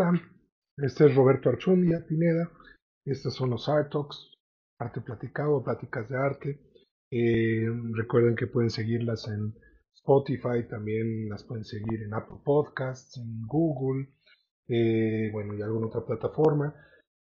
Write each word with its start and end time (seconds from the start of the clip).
Hola, 0.00 0.22
este 0.76 1.06
es 1.06 1.14
Roberto 1.16 1.48
Archundia 1.48 2.04
Pineda. 2.06 2.48
Estos 3.04 3.34
son 3.34 3.50
los 3.50 3.68
Art 3.68 3.90
Talks, 3.90 4.30
arte 4.78 5.00
platicado, 5.00 5.64
pláticas 5.64 6.08
de 6.08 6.16
arte. 6.16 6.60
Eh, 7.10 7.66
recuerden 7.94 8.36
que 8.36 8.46
pueden 8.46 8.70
seguirlas 8.70 9.26
en 9.26 9.54
Spotify, 9.96 10.68
también 10.70 11.28
las 11.28 11.42
pueden 11.42 11.64
seguir 11.64 12.02
en 12.04 12.14
Apple 12.14 12.36
Podcasts, 12.44 13.18
en 13.18 13.42
Google, 13.48 14.10
eh, 14.68 15.30
bueno, 15.32 15.54
y 15.56 15.62
alguna 15.62 15.88
otra 15.88 16.06
plataforma. 16.06 16.76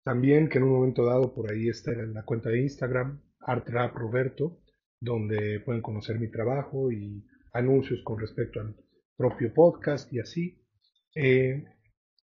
También 0.02 0.48
que 0.48 0.56
en 0.56 0.64
un 0.64 0.72
momento 0.72 1.04
dado 1.04 1.34
por 1.34 1.52
ahí 1.52 1.68
está 1.68 1.92
en 1.92 2.14
la 2.14 2.24
cuenta 2.24 2.48
de 2.48 2.62
Instagram, 2.62 3.20
ArtRap 3.40 3.94
Roberto, 3.96 4.62
donde 4.98 5.60
pueden 5.60 5.82
conocer 5.82 6.18
mi 6.18 6.30
trabajo 6.30 6.90
y 6.90 7.22
anuncios 7.52 8.00
con 8.02 8.18
respecto 8.18 8.60
al 8.60 8.74
propio 9.18 9.52
podcast 9.52 10.10
y 10.10 10.20
así. 10.20 10.64
Eh, 11.14 11.66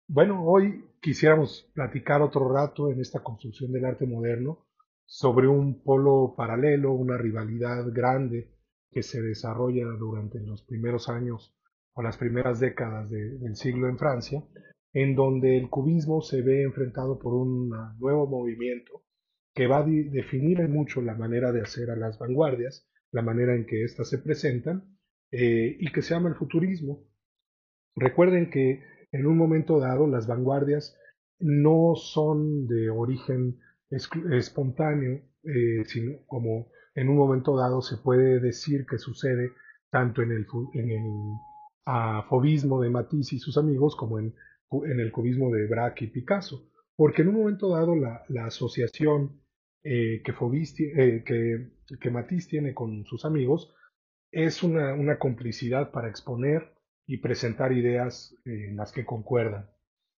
bueno, 0.07 0.43
hoy 0.45 0.85
quisiéramos 1.01 1.69
platicar 1.73 2.21
otro 2.21 2.51
rato 2.51 2.89
en 2.91 3.01
esta 3.01 3.21
construcción 3.21 3.71
del 3.71 3.85
arte 3.85 4.05
moderno 4.05 4.65
sobre 5.05 5.47
un 5.47 5.83
polo 5.83 6.33
paralelo, 6.35 6.93
una 6.93 7.17
rivalidad 7.17 7.85
grande 7.91 8.51
que 8.91 9.03
se 9.03 9.21
desarrolla 9.21 9.85
durante 9.99 10.39
los 10.39 10.63
primeros 10.63 11.09
años 11.09 11.53
o 11.93 12.01
las 12.01 12.17
primeras 12.17 12.59
décadas 12.59 13.09
del 13.09 13.55
siglo 13.55 13.89
en 13.89 13.97
Francia, 13.97 14.43
en 14.93 15.15
donde 15.15 15.57
el 15.57 15.69
cubismo 15.69 16.21
se 16.21 16.41
ve 16.41 16.63
enfrentado 16.63 17.19
por 17.19 17.33
un 17.33 17.69
nuevo 17.99 18.27
movimiento 18.27 19.03
que 19.53 19.67
va 19.67 19.79
a 19.79 19.83
definir 19.85 20.67
mucho 20.69 21.01
la 21.01 21.15
manera 21.15 21.51
de 21.51 21.61
hacer 21.61 21.89
a 21.89 21.95
las 21.95 22.17
vanguardias, 22.19 22.87
la 23.11 23.23
manera 23.23 23.55
en 23.55 23.65
que 23.65 23.83
éstas 23.83 24.09
se 24.09 24.19
presentan, 24.19 24.97
eh, 25.31 25.75
y 25.79 25.91
que 25.91 26.01
se 26.01 26.13
llama 26.13 26.29
el 26.29 26.35
futurismo. 26.35 27.03
Recuerden 27.95 28.49
que 28.49 28.83
en 29.11 29.25
un 29.25 29.37
momento 29.37 29.79
dado 29.79 30.07
las 30.07 30.27
vanguardias 30.27 30.97
no 31.39 31.95
son 31.95 32.67
de 32.67 32.89
origen 32.89 33.59
espontáneo, 33.89 35.21
eh, 35.43 35.85
sino 35.85 36.19
como 36.25 36.69
en 36.95 37.09
un 37.09 37.17
momento 37.17 37.55
dado 37.55 37.81
se 37.81 37.97
puede 37.97 38.39
decir 38.39 38.85
que 38.85 38.97
sucede 38.97 39.51
tanto 39.89 40.21
en 40.21 40.31
el, 40.31 40.47
en 40.73 40.91
el 40.91 42.23
fobismo 42.27 42.81
de 42.81 42.89
Matisse 42.89 43.33
y 43.33 43.39
sus 43.39 43.57
amigos 43.57 43.95
como 43.95 44.19
en, 44.19 44.33
en, 44.71 44.99
el 44.99 45.11
cubismo 45.11 45.51
de 45.51 45.67
Braque 45.67 46.05
y 46.05 46.09
Picasso, 46.09 46.69
porque 46.95 47.21
en 47.21 47.29
un 47.29 47.35
momento 47.35 47.69
dado 47.69 47.95
la, 47.95 48.25
asociación 48.45 49.41
eh, 49.83 50.21
que, 50.23 50.33
eh, 50.97 51.23
que, 51.99 52.09
Matisse 52.11 52.49
tiene 52.49 52.73
con 52.73 53.05
sus 53.05 53.23
amigos 53.23 53.73
es 54.31 54.63
una, 54.63 54.93
una 54.93 55.17
complicidad 55.17 55.91
para 55.91 56.09
exponer 56.09 56.73
y 57.07 57.17
presentar 57.17 57.71
ideas 57.71 58.35
en 58.45 58.75
las 58.75 58.91
que 58.91 59.05
concuerdan. 59.05 59.69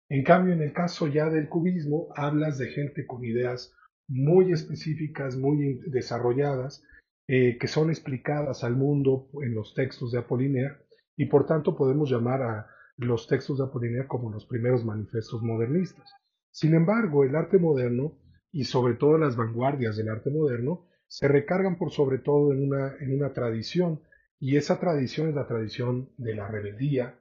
En 0.10 0.24
cambio, 0.24 0.54
en 0.54 0.62
el 0.64 0.74
caso 0.74 1.08
ya 1.08 1.30
del 1.30 1.48
cubismo, 1.48 2.08
hablas 2.16 2.58
de 2.58 2.68
gente 2.72 3.06
con 3.06 3.24
ideas 3.24 3.74
muy 4.08 4.52
específicas, 4.52 5.38
muy 5.38 5.82
desarrolladas, 5.86 6.84
eh, 7.28 7.60
que 7.60 7.68
son 7.68 7.92
explicadas 7.92 8.64
al 8.64 8.76
mundo 8.76 9.30
en 9.44 9.54
los 9.54 9.76
textos 9.76 10.12
de 10.12 10.18
Apollinaire, 10.18 10.78
y 11.16 11.28
por 11.28 11.46
tanto 11.46 11.78
podemos 11.78 12.10
llamar 12.10 12.42
a 12.42 12.68
los 12.98 13.28
textos 13.28 13.60
de 13.60 13.66
Apollinaire 13.66 14.08
como 14.08 14.32
los 14.32 14.48
primeros 14.48 14.84
manifestos 14.84 15.44
modernistas. 15.44 16.12
Sin 16.50 16.74
embargo, 16.74 17.24
el 17.24 17.36
arte 17.36 17.60
moderno, 17.60 18.18
y 18.52 18.64
sobre 18.64 18.96
todo 18.96 19.20
las 19.20 19.36
vanguardias 19.36 19.96
del 19.96 20.10
arte 20.10 20.32
moderno, 20.32 20.88
se 21.08 21.28
recargan 21.28 21.78
por 21.78 21.92
sobre 21.92 22.18
todo 22.18 22.52
en 22.52 22.64
una, 22.64 22.96
en 23.00 23.14
una 23.14 23.32
tradición 23.32 24.02
y 24.40 24.56
esa 24.58 24.80
tradición 24.80 25.30
es 25.30 25.36
la 25.36 25.48
tradición 25.48 26.10
de 26.18 26.36
la 26.36 26.48
rebeldía, 26.48 27.20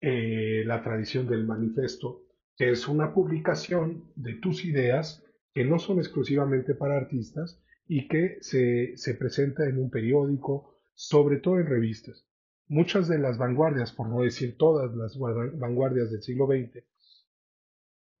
eh, 0.00 0.62
la 0.66 0.82
tradición 0.82 1.28
del 1.28 1.46
manifiesto, 1.46 2.22
que 2.56 2.70
es 2.70 2.88
una 2.88 3.14
publicación 3.14 4.10
de 4.16 4.34
tus 4.34 4.64
ideas 4.64 5.24
que 5.54 5.64
no 5.64 5.78
son 5.78 5.98
exclusivamente 5.98 6.74
para 6.74 6.96
artistas 6.96 7.62
y 7.86 8.08
que 8.08 8.38
se, 8.40 8.96
se 8.96 9.14
presenta 9.14 9.66
en 9.66 9.78
un 9.78 9.90
periódico, 9.90 10.74
sobre 10.94 11.38
todo 11.38 11.58
en 11.58 11.66
revistas. 11.66 12.26
Muchas 12.68 13.08
de 13.08 13.18
las 13.18 13.38
vanguardias, 13.38 13.92
por 13.92 14.08
no 14.08 14.22
decir 14.22 14.56
todas 14.56 14.94
las 14.96 15.16
vanguardias 15.18 16.10
del 16.10 16.22
siglo 16.22 16.46
XX, 16.46 16.84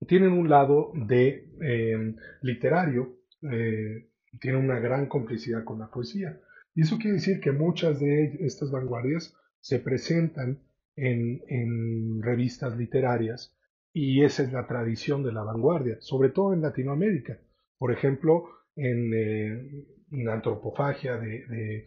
tienen 0.06 0.32
un 0.32 0.48
lado 0.48 0.92
de 0.94 1.48
eh, 1.60 2.14
literario, 2.42 3.18
eh, 3.42 4.08
tienen 4.40 4.64
una 4.64 4.78
gran 4.78 5.06
complicidad 5.06 5.64
con 5.64 5.78
la 5.78 5.90
poesía. 5.90 6.40
Y 6.76 6.82
eso 6.82 6.98
quiere 6.98 7.14
decir 7.14 7.40
que 7.40 7.52
muchas 7.52 8.00
de 8.00 8.36
estas 8.40 8.70
vanguardias 8.70 9.34
se 9.60 9.78
presentan 9.78 10.60
en, 10.94 12.22
revistas 12.22 12.76
literarias 12.76 13.56
y 13.94 14.22
esa 14.22 14.42
es 14.42 14.52
la 14.52 14.66
tradición 14.66 15.22
de 15.22 15.32
la 15.32 15.42
vanguardia, 15.42 15.96
sobre 16.00 16.28
todo 16.28 16.52
en 16.52 16.60
Latinoamérica. 16.60 17.40
Por 17.78 17.92
ejemplo, 17.92 18.50
en, 18.76 19.10
eh, 19.14 20.30
antropofagia 20.30 21.16
de, 21.16 21.86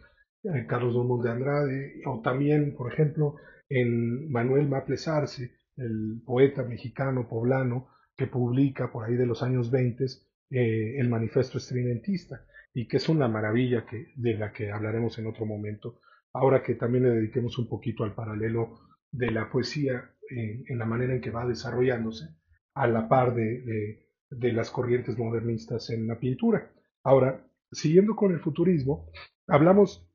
Carlos 0.66 0.94
Drummond 0.94 1.22
de 1.22 1.30
Andrade, 1.30 2.02
o 2.06 2.20
también, 2.20 2.74
por 2.74 2.92
ejemplo, 2.92 3.36
en 3.68 4.28
Manuel 4.32 4.68
Maples 4.68 5.06
Arce, 5.06 5.52
el 5.76 6.20
poeta 6.26 6.64
mexicano 6.64 7.28
poblano 7.28 7.90
que 8.16 8.26
publica 8.26 8.90
por 8.90 9.04
ahí 9.04 9.14
de 9.14 9.26
los 9.26 9.42
años 9.44 9.70
20 9.70 10.04
eh, 10.50 10.98
el 10.98 11.08
manifiesto 11.08 11.58
estridentista 11.58 12.44
y 12.72 12.86
que 12.86 12.98
es 12.98 13.08
una 13.08 13.28
maravilla 13.28 13.84
que, 13.86 14.12
de 14.16 14.34
la 14.34 14.52
que 14.52 14.70
hablaremos 14.70 15.18
en 15.18 15.26
otro 15.26 15.46
momento. 15.46 16.00
Ahora 16.32 16.62
que 16.62 16.74
también 16.74 17.04
le 17.04 17.10
dediquemos 17.10 17.58
un 17.58 17.68
poquito 17.68 18.04
al 18.04 18.14
paralelo 18.14 18.78
de 19.10 19.30
la 19.30 19.50
poesía 19.50 20.14
en, 20.28 20.78
la 20.78 20.86
manera 20.86 21.14
en 21.14 21.20
que 21.20 21.30
va 21.30 21.46
desarrollándose 21.46 22.36
a 22.74 22.86
la 22.86 23.08
par 23.08 23.34
de, 23.34 24.06
de, 24.30 24.52
las 24.52 24.70
corrientes 24.70 25.18
modernistas 25.18 25.90
en 25.90 26.06
la 26.06 26.20
pintura. 26.20 26.70
Ahora, 27.02 27.44
siguiendo 27.72 28.14
con 28.14 28.32
el 28.32 28.38
futurismo, 28.38 29.10
hablamos 29.48 30.08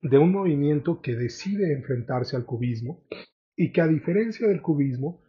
de 0.00 0.18
un 0.18 0.30
movimiento 0.30 1.00
que 1.00 1.16
decide 1.16 1.72
enfrentarse 1.72 2.36
al 2.36 2.44
cubismo 2.44 3.04
y 3.56 3.72
que 3.72 3.80
a 3.80 3.88
diferencia 3.88 4.46
del 4.46 4.62
cubismo 4.62 5.24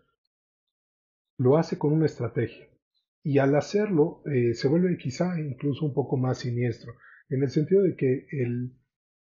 lo 1.38 1.58
hace 1.58 1.80
con 1.80 1.94
una 1.94 2.06
estrategia 2.06 2.68
y 3.26 3.40
al 3.40 3.56
hacerlo 3.56 4.22
eh, 4.32 4.54
se 4.54 4.68
vuelve 4.68 4.96
quizá 4.98 5.40
incluso 5.40 5.84
un 5.84 5.96
poco 5.96 6.16
más 6.16 6.38
siniestro, 6.38 6.94
en 7.28 7.42
el 7.42 7.50
sentido 7.50 7.82
de 7.82 7.96
que 7.96 8.28
el, 8.30 8.78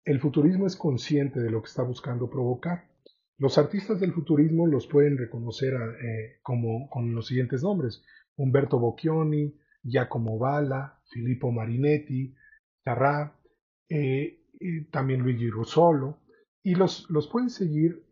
el 0.07 0.19
futurismo 0.19 0.67
es 0.67 0.77
consciente 0.77 1.41
de 1.41 1.51
lo 1.51 1.61
que 1.61 1.69
está 1.69 1.83
buscando 1.83 2.31
provocar. 2.31 2.89
Los 3.37 3.59
artistas 3.59 4.01
del 4.01 4.15
futurismo 4.15 4.67
los 4.67 4.87
pueden 4.87 5.19
reconocer 5.19 5.75
eh, 5.75 6.39
como, 6.43 6.89
con 6.89 7.15
los 7.15 7.27
siguientes 7.27 7.63
nombres. 7.63 8.03
Umberto 8.37 8.79
Bocchioni, 8.79 9.55
Giacomo 9.83 10.39
Balla, 10.39 10.99
Filippo 11.11 11.53
Marinetti, 11.53 12.35
Carrà, 12.83 13.31
eh, 13.91 14.39
también 14.91 15.21
Luigi 15.21 15.51
Russolo, 15.51 16.23
y 16.63 16.77
los, 16.77 17.11
los 17.11 17.29
pueden 17.29 17.51
seguir, 17.51 18.07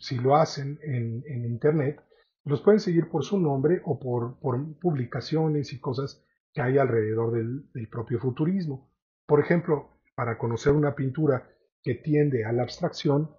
si 0.00 0.16
lo 0.16 0.34
hacen 0.34 0.80
en, 0.82 1.22
en 1.26 1.44
Internet, 1.44 2.00
los 2.48 2.62
pueden 2.62 2.80
seguir 2.80 3.08
por 3.10 3.24
su 3.24 3.38
nombre 3.38 3.82
o 3.84 4.00
por, 4.00 4.38
publicaciones 4.80 5.72
y 5.74 5.80
cosas 5.80 6.24
que 6.52 6.62
hay 6.62 6.78
alrededor 6.78 7.32
del, 7.32 7.88
propio 7.88 8.18
futurismo. 8.18 8.90
Por 9.26 9.40
ejemplo, 9.40 10.00
para 10.14 10.38
conocer 10.38 10.72
una 10.72 10.94
pintura 10.94 11.46
que 11.82 11.94
tiende 11.94 12.46
a 12.46 12.52
la 12.52 12.62
abstracción, 12.62 13.30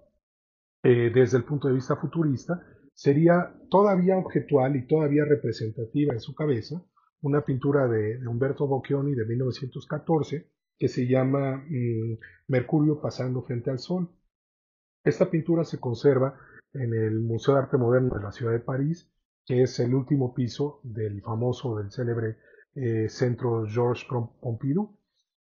eh, 0.83 1.11
desde 1.13 1.37
el 1.37 1.43
punto 1.43 1.67
de 1.67 1.73
vista 1.73 1.95
futurista, 1.95 2.63
sería 2.93 3.51
todavía 3.69 4.15
objetual 4.15 4.75
y 4.75 4.85
todavía 4.85 5.25
representativa 5.25 6.13
en 6.13 6.21
su 6.21 6.35
cabeza 6.35 6.81
una 7.21 7.41
pintura 7.41 7.87
de, 7.87 8.25
Umberto 8.27 8.67
Bocchioni 8.67 9.15
de 9.15 9.25
1914 9.25 10.51
que 10.77 10.87
se 10.87 11.07
llama 11.07 11.65
mm, 11.67 12.17
Mercurio 12.47 13.01
pasando 13.01 13.41
frente 13.41 13.71
al 13.71 13.79
Sol. 13.79 14.07
Esta 15.03 15.29
pintura 15.29 15.63
se 15.63 15.79
conserva 15.79 16.39
en 16.73 16.93
el 16.93 17.19
Museo 17.19 17.55
de 17.55 17.61
Arte 17.61 17.77
Moderno 17.77 18.15
de 18.15 18.23
la 18.23 18.31
ciudad 18.31 18.51
de 18.51 18.59
París, 18.59 19.09
que 19.45 19.63
es 19.63 19.79
el 19.79 19.93
último 19.93 20.33
piso 20.33 20.79
del 20.83 21.21
famoso, 21.21 21.77
del 21.77 21.91
célebre 21.91 22.37
eh, 22.75 23.09
centro 23.09 23.65
Georges 23.67 24.05
Pompidou. 24.41 24.95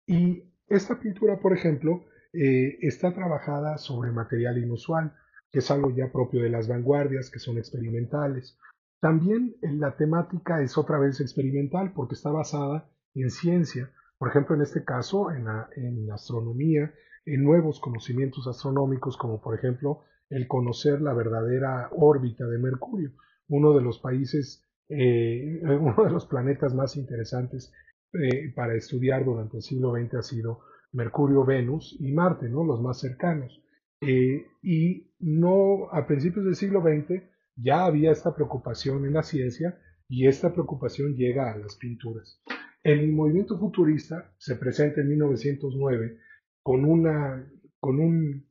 Y 0.06 0.44
esta 0.68 1.00
pintura, 1.00 1.40
por 1.40 1.54
ejemplo, 1.54 2.04
eh, 2.34 2.78
está 2.82 3.14
trabajada 3.14 3.78
sobre 3.78 4.12
material 4.12 4.58
inusual, 4.58 5.14
que 5.52 5.60
es 5.60 5.72
algo 5.72 5.92
ya 5.96 6.12
propio 6.12 6.42
de 6.42 6.50
las 6.50 6.68
vanguardias, 6.68 7.30
que 7.30 7.40
son 7.40 7.58
experimentales. 7.58 8.58
También 9.00 9.56
la 9.62 9.96
temática 9.96 10.62
es 10.62 10.78
otra 10.78 10.98
vez 10.98 11.22
experimental 11.22 11.94
porque 11.94 12.16
está 12.16 12.32
basada 12.32 12.90
en 13.14 13.30
ciencia, 13.30 13.92
por 14.18 14.30
ejemplo, 14.30 14.56
en 14.56 14.62
este 14.62 14.84
caso, 14.84 15.32
en, 15.32 15.46
en 15.76 16.12
astronomía, 16.12 16.94
en 17.26 17.44
nuevos 17.44 17.80
conocimientos 17.80 18.48
astronómicos, 18.48 19.18
como 19.18 19.42
por 19.42 19.56
ejemplo 19.56 20.04
el 20.30 20.48
conocer 20.48 21.02
la 21.02 21.14
verdadera 21.14 21.90
órbita 21.92 22.46
de 22.48 22.58
Mercurio, 22.58 23.12
uno 23.48 23.74
de 23.74 23.82
los 23.82 24.00
países, 24.00 24.64
eh, 24.90 25.62
uno 25.64 26.04
de 26.04 26.12
los 26.12 26.26
planetas 26.26 26.74
más 26.74 26.96
interesantes 26.98 27.72
eh, 28.14 28.52
para 28.56 28.76
estudiar 28.76 29.26
durante 29.26 29.58
el 29.58 29.64
siglo 29.64 29.94
XX 29.94 30.14
ha 30.16 30.22
sido 30.22 30.62
Mercurio, 30.92 31.44
Venus 31.46 31.96
y 32.00 32.12
Marte, 32.12 32.50
¿no? 32.50 32.64
los 32.64 32.82
más 32.82 33.00
cercanos. 33.00 33.62
Eh, 34.02 34.46
y 34.62 35.12
no 35.20 35.90
a 35.92 36.06
principios 36.06 36.46
del 36.46 36.56
siglo 36.56 36.82
XX 36.82 37.24
ya 37.56 37.86
había 37.86 38.12
esta 38.12 38.36
preocupación 38.36 39.06
en 39.06 39.14
la 39.14 39.24
ciencia 39.24 39.80
y 40.10 40.28
esta 40.28 40.52
preocupación 40.52 41.16
llega 41.16 41.52
a 41.52 41.58
las 41.58 41.76
pinturas. 41.76 42.42
El 42.84 43.14
movimiento 43.14 43.58
futurista 43.58 44.34
se 44.38 44.56
presenta 44.58 45.02
en 45.02 45.10
1909 45.10 46.18
con, 46.64 46.86
una, 46.86 47.48
con 47.80 48.00
un 48.00 48.48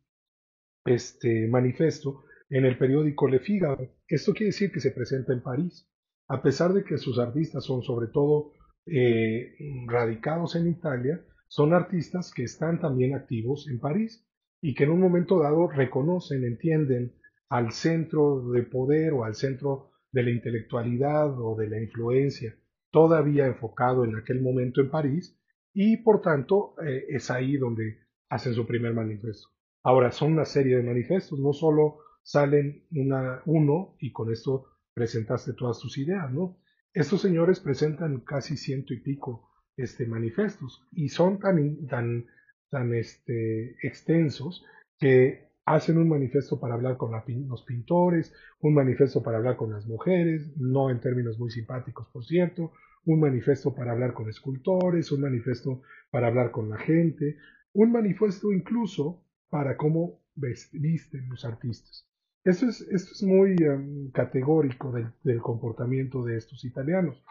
este, 0.85 1.49
manifiesto 1.49 2.25
en 2.50 2.67
el 2.67 2.79
periódico 2.79 3.29
Le 3.29 3.41
Figaro. 3.41 3.88
Esto 4.06 4.32
quiere 4.32 4.47
decir 4.47 4.70
que 4.70 4.81
se 4.81 4.91
presenta 4.91 5.32
en 5.32 5.43
París. 5.43 5.88
A 6.29 6.43
pesar 6.43 6.73
de 6.73 6.85
que 6.85 6.99
sus 6.99 7.19
artistas 7.19 7.64
son 7.64 7.82
sobre 7.82 8.09
todo 8.09 8.53
eh, 8.87 9.55
radicados 9.87 10.55
en 10.56 10.69
Italia, 10.69 11.25
son 11.49 11.75
artistas 11.75 12.32
que 12.32 12.44
están 12.44 12.81
también 12.81 13.14
activos 13.14 13.69
en 13.69 13.81
París 13.81 14.26
y 14.61 14.75
que 14.75 14.85
en 14.85 14.91
un 14.91 15.00
momento 15.00 15.41
dado 15.41 15.69
reconocen, 15.69 16.44
entienden 16.44 17.15
al 17.49 17.73
centro 17.73 18.50
de 18.50 18.62
poder 18.62 19.12
o 19.12 19.25
al 19.25 19.35
centro 19.35 19.91
de 20.12 20.23
la 20.23 20.31
intelectualidad 20.31 21.38
o 21.38 21.56
de 21.56 21.69
la 21.69 21.81
influencia 21.81 22.55
todavía 22.93 23.47
enfocado 23.47 24.05
en 24.05 24.15
aquel 24.15 24.41
momento 24.41 24.81
en 24.81 24.91
París 24.91 25.37
y 25.73 25.97
por 25.97 26.20
tanto 26.20 26.75
eh, 26.87 27.06
es 27.08 27.31
ahí 27.31 27.56
donde 27.56 28.02
hacen 28.32 28.55
su 28.55 28.67
primer 28.67 28.94
manifiesto. 28.94 29.49
Ahora 29.82 30.11
son 30.11 30.32
una 30.32 30.46
serie 30.46 30.76
de 30.76 30.82
manifiestos, 30.82 31.38
no 31.38 31.52
solo 31.52 31.99
salen 32.23 32.87
una, 32.90 33.43
uno 33.44 33.94
y 34.00 34.11
con 34.11 34.32
esto 34.32 34.69
presentaste 34.94 35.52
todas 35.52 35.79
tus 35.81 35.99
ideas, 35.99 36.32
¿no? 36.32 36.56
Estos 36.94 37.20
señores 37.20 37.61
presentan 37.61 38.20
casi 38.20 38.56
ciento 38.56 38.94
y 38.94 39.00
pico 39.00 39.50
este, 39.76 40.06
manifestos 40.06 40.87
y 40.93 41.11
son 41.11 41.40
tan, 41.40 41.87
tan, 41.88 42.26
tan 42.70 42.94
este, 42.94 43.76
extensos 43.87 44.64
que 44.99 45.50
hacen 45.67 45.99
un 45.99 46.08
manifiesto 46.08 46.58
para 46.58 46.75
hablar 46.75 46.96
con 46.96 47.12
los 47.12 47.62
pintores, 47.64 48.32
un 48.61 48.73
manifiesto 48.73 49.23
para 49.23 49.37
hablar 49.37 49.56
con 49.56 49.73
las 49.73 49.87
mujeres, 49.87 50.56
no 50.56 50.88
en 50.88 51.00
términos 51.00 51.38
muy 51.38 51.50
simpáticos, 51.50 52.08
por 52.08 52.25
cierto, 52.25 52.73
un 53.05 53.20
manifiesto 53.20 53.75
para 53.75 53.93
hablar 53.93 54.14
con 54.14 54.31
escultores, 54.31 55.12
un 55.12 55.20
manifiesto 55.20 55.82
para 56.11 56.29
hablar 56.29 56.50
con 56.50 56.70
la 56.70 56.79
gente, 56.79 57.37
un 57.75 57.93
manifiesto 57.93 58.53
incluso 58.53 59.25
para 59.49 59.77
cómo 59.77 60.21
visten 60.35 61.29
los 61.29 61.45
artistas. 61.45 62.07
Esto 62.45 62.67
es, 62.67 62.81
es 62.81 63.23
muy 63.23 63.57
em, 63.61 64.11
categórico 64.11 64.93
del 65.23 65.41
comportamiento 65.41 66.25
de 66.25 66.37
estos 66.37 66.65
italianos. 66.65 67.23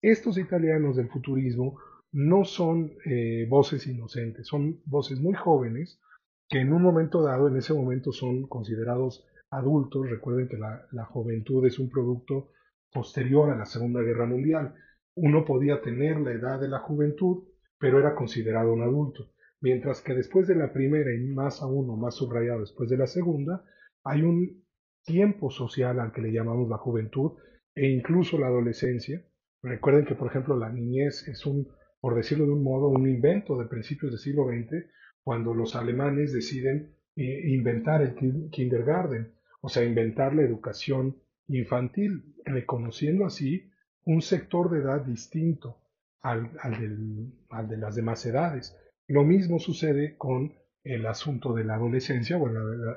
Estos 0.00 0.38
italianos 0.38 0.96
del 0.96 1.08
futurismo 1.08 1.78
no 2.12 2.44
son 2.44 2.92
eh, 3.04 3.46
voces 3.48 3.86
inocentes, 3.86 4.46
son 4.46 4.80
voces 4.86 5.20
muy 5.20 5.34
jóvenes 5.34 6.00
que 6.48 6.60
en 6.60 6.72
un 6.72 6.82
momento 6.82 7.22
dado, 7.22 7.48
en 7.48 7.56
ese 7.58 7.74
momento 7.74 8.10
son 8.12 8.46
considerados 8.46 9.26
adultos. 9.50 10.08
Recuerden 10.08 10.48
que 10.48 10.56
la 10.56 11.04
juventud 11.04 11.66
es 11.66 11.78
un 11.78 11.90
producto 11.90 12.52
posterior 12.90 13.50
a 13.50 13.56
la 13.56 13.66
Segunda 13.66 14.00
Guerra 14.00 14.24
Mundial. 14.24 14.74
Uno 15.14 15.44
podía 15.44 15.82
tener 15.82 16.18
la 16.20 16.32
edad 16.32 16.60
de 16.60 16.68
la 16.68 16.78
juventud, 16.78 17.44
pero 17.78 17.98
era 17.98 18.14
considerado 18.14 18.72
un 18.72 18.82
adulto. 18.82 19.28
Mientras 19.60 20.00
que 20.00 20.14
después 20.14 20.46
de 20.46 20.54
la 20.54 20.72
primera 20.72 21.14
y 21.14 21.18
más 21.26 21.62
aún 21.62 21.90
o 21.90 21.96
más 21.96 22.14
subrayado 22.14 22.60
después 22.60 22.88
de 22.88 22.96
la 22.96 23.06
segunda, 23.06 23.64
hay 24.04 24.22
un 24.22 24.64
tiempo 25.04 25.50
social 25.50 25.98
al 26.00 26.12
que 26.12 26.22
le 26.22 26.32
llamamos 26.32 26.68
la 26.68 26.78
juventud 26.78 27.32
e 27.74 27.88
incluso 27.88 28.38
la 28.38 28.46
adolescencia, 28.48 29.22
Recuerden 29.62 30.04
que, 30.04 30.14
por 30.14 30.28
ejemplo, 30.28 30.56
la 30.56 30.70
niñez 30.70 31.26
es 31.26 31.44
un, 31.44 31.68
por 32.00 32.14
decirlo 32.14 32.46
de 32.46 32.52
un 32.52 32.62
modo, 32.62 32.88
un 32.88 33.08
invento 33.08 33.58
de 33.58 33.66
principios 33.66 34.12
del 34.12 34.20
siglo 34.20 34.46
XX, 34.46 34.86
cuando 35.22 35.52
los 35.52 35.74
alemanes 35.74 36.32
deciden 36.32 36.94
eh, 37.16 37.42
inventar 37.48 38.02
el 38.02 38.14
kindergarten, 38.50 39.34
o 39.60 39.68
sea, 39.68 39.84
inventar 39.84 40.34
la 40.34 40.42
educación 40.42 41.16
infantil, 41.48 42.34
reconociendo 42.44 43.26
así 43.26 43.70
un 44.04 44.22
sector 44.22 44.70
de 44.70 44.78
edad 44.78 45.00
distinto 45.04 45.78
al, 46.20 46.52
al, 46.60 47.68
de 47.68 47.76
las 47.76 47.96
demás 47.96 48.24
edades. 48.24 48.76
Lo 49.08 49.24
mismo 49.24 49.58
sucede 49.58 50.16
con 50.18 50.52
el 50.84 51.06
asunto 51.06 51.54
de 51.54 51.64
la 51.64 51.74
adolescencia 51.74 52.36
o 52.36 52.48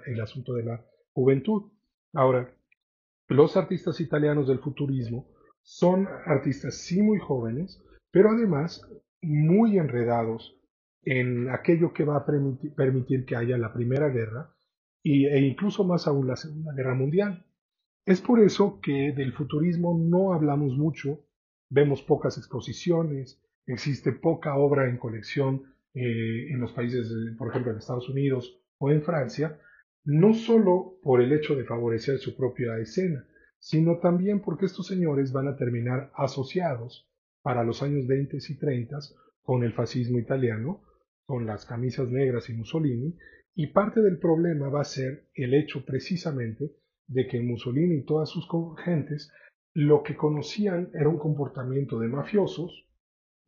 el 0.06 0.22
asunto 0.22 0.54
de 0.54 0.64
la 0.64 0.86
juventud. 1.14 1.72
Ahora, 2.14 2.54
los 3.30 3.56
artistas 3.56 4.02
italianos 4.02 4.50
del 4.50 4.60
futurismo 4.60 5.30
son 5.62 6.08
artistas 6.26 6.76
sí 6.76 7.02
muy 7.02 7.18
jóvenes, 7.20 7.82
pero 8.12 8.32
además 8.32 8.82
muy 9.22 9.78
enredados 9.78 10.58
en 11.04 11.50
aquello 11.50 11.94
que 11.94 12.04
va 12.04 12.18
a 12.18 12.26
permitir, 12.26 13.26
que 13.26 13.36
haya 13.38 13.58
la 13.58 13.74
Primera 13.74 14.10
Guerra 14.10 14.54
y, 15.02 15.28
e 15.28 15.40
incluso 15.40 15.86
más 15.86 16.08
aún 16.08 16.28
la 16.28 16.36
Segunda 16.36 16.74
Guerra 16.74 16.94
Mundial. 16.94 17.46
Es 18.06 18.20
por 18.20 18.42
eso 18.42 18.82
que 18.82 19.14
del 19.14 19.32
futurismo 19.32 19.98
no 19.98 20.34
hablamos 20.34 20.76
mucho, 20.78 21.24
vemos 21.70 22.02
pocas 22.02 22.38
exposiciones, 22.38 23.42
existe 23.66 24.12
poca 24.12 24.56
obra 24.56 24.90
en 24.90 24.98
colección 24.98 25.72
eh, 25.94 26.48
en 26.50 26.60
los 26.60 26.72
países, 26.72 27.12
por 27.38 27.50
ejemplo, 27.50 27.72
en 27.72 27.78
Estados 27.78 28.10
Unidos 28.10 28.60
o 28.78 28.92
en 28.92 29.02
Francia, 29.04 29.60
no 30.04 30.34
solo 30.34 30.98
por 31.04 31.22
el 31.22 31.32
hecho 31.32 31.56
de 31.56 31.66
favorecer 31.66 32.18
su 32.18 32.36
propia 32.36 32.78
escena, 32.80 33.26
sino 33.60 34.00
también 34.00 34.42
porque 34.42 34.66
estos 34.66 34.88
señores 34.88 35.32
van 35.32 35.48
a 35.48 35.56
terminar 35.56 36.12
asociados 36.16 37.08
para 37.44 37.64
los 37.64 37.84
años 37.84 38.08
20 38.08 38.38
y 38.38 38.58
30 38.58 38.98
con 39.44 39.64
el 39.64 39.74
fascismo 39.74 40.18
italiano, 40.18 40.82
con 41.26 41.46
las 41.46 41.66
camisas 41.66 42.10
negras 42.10 42.50
y 42.50 42.54
Mussolini, 42.54 43.16
y 43.54 43.68
parte 43.68 44.02
del 44.02 44.18
problema 44.18 44.70
va 44.70 44.82
a 44.82 44.86
ser 44.86 45.28
el 45.34 45.54
hecho 45.54 45.86
precisamente 45.86 46.72
de 47.08 47.28
que 47.28 47.42
Mussolini 47.42 47.98
y 47.98 48.06
todas 48.06 48.30
sus 48.30 48.48
gentes 48.84 49.32
lo 49.74 50.04
que 50.04 50.16
conocían 50.16 50.90
era 50.94 51.10
un 51.10 51.18
comportamiento 51.18 52.00
de 52.00 52.08
mafiosos, 52.08 52.88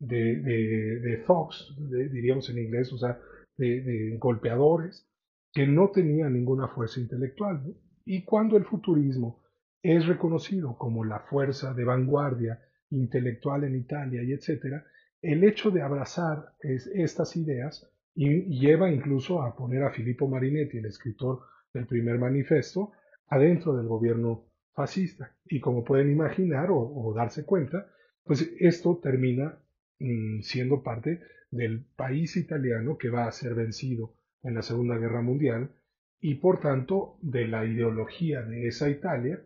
de, 0.07 1.00
de, 1.00 1.23
thugs, 1.25 1.75
diríamos 1.77 2.50
en 2.50 2.59
inglés, 2.59 2.91
o 2.94 2.97
sea, 2.97 3.19
de, 3.57 4.17
golpeadores, 4.19 5.07
que 5.53 5.67
no 5.67 5.89
tenían 5.89 6.33
ninguna 6.33 6.67
fuerza 6.67 7.00
intelectual. 7.00 7.75
Y 8.05 8.23
cuando 8.23 8.57
el 8.57 8.65
futurismo 8.65 9.41
es 9.81 10.05
reconocido 10.07 10.77
como 10.77 11.03
la 11.03 11.19
fuerza 11.19 11.73
de 11.73 11.83
vanguardia 11.83 12.59
intelectual 12.89 13.63
en 13.63 13.75
Italia 13.75 14.23
y 14.23 14.33
etcétera, 14.33 14.85
el 15.21 15.44
hecho 15.44 15.71
de 15.71 15.81
abrazar 15.81 16.53
estas 16.60 17.36
ideas 17.38 17.89
y 18.15 18.60
lleva 18.60 18.91
incluso 18.91 19.41
a 19.41 19.55
poner 19.55 19.83
a 19.83 19.91
Filippo 19.91 20.27
Marinetti, 20.27 20.77
el 20.77 20.86
escritor 20.86 21.41
del 21.74 21.88
primer 21.88 22.19
manifiesto, 22.19 22.91
adentro 23.27 23.75
del 23.75 23.88
gobierno 23.88 24.45
fascista. 24.74 25.36
Y 25.45 25.60
como 25.60 25.83
pueden 25.83 26.12
imaginar 26.12 26.69
o, 26.72 27.13
darse 27.15 27.45
cuenta, 27.45 27.88
pues 28.24 28.51
esto 28.60 29.00
termina 29.01 29.57
mm, 30.03 30.41
siendo 30.41 30.83
parte 30.83 31.22
del 31.50 31.86
país 31.95 32.36
italiano 32.38 32.98
que 32.98 33.10
va 33.10 33.27
a 33.27 33.31
ser 33.31 33.55
vencido 33.55 34.13
en 34.43 34.55
la 34.55 34.62
Segunda 34.62 34.98
Guerra 34.98 35.22
Mundial 35.22 35.72
y 36.19 36.36
por 36.36 36.60
tanto 36.60 37.17
de 37.22 37.48
la 37.48 37.65
ideología 37.65 38.41
de 38.41 38.67
esa 38.67 38.89
Italia 38.89 39.41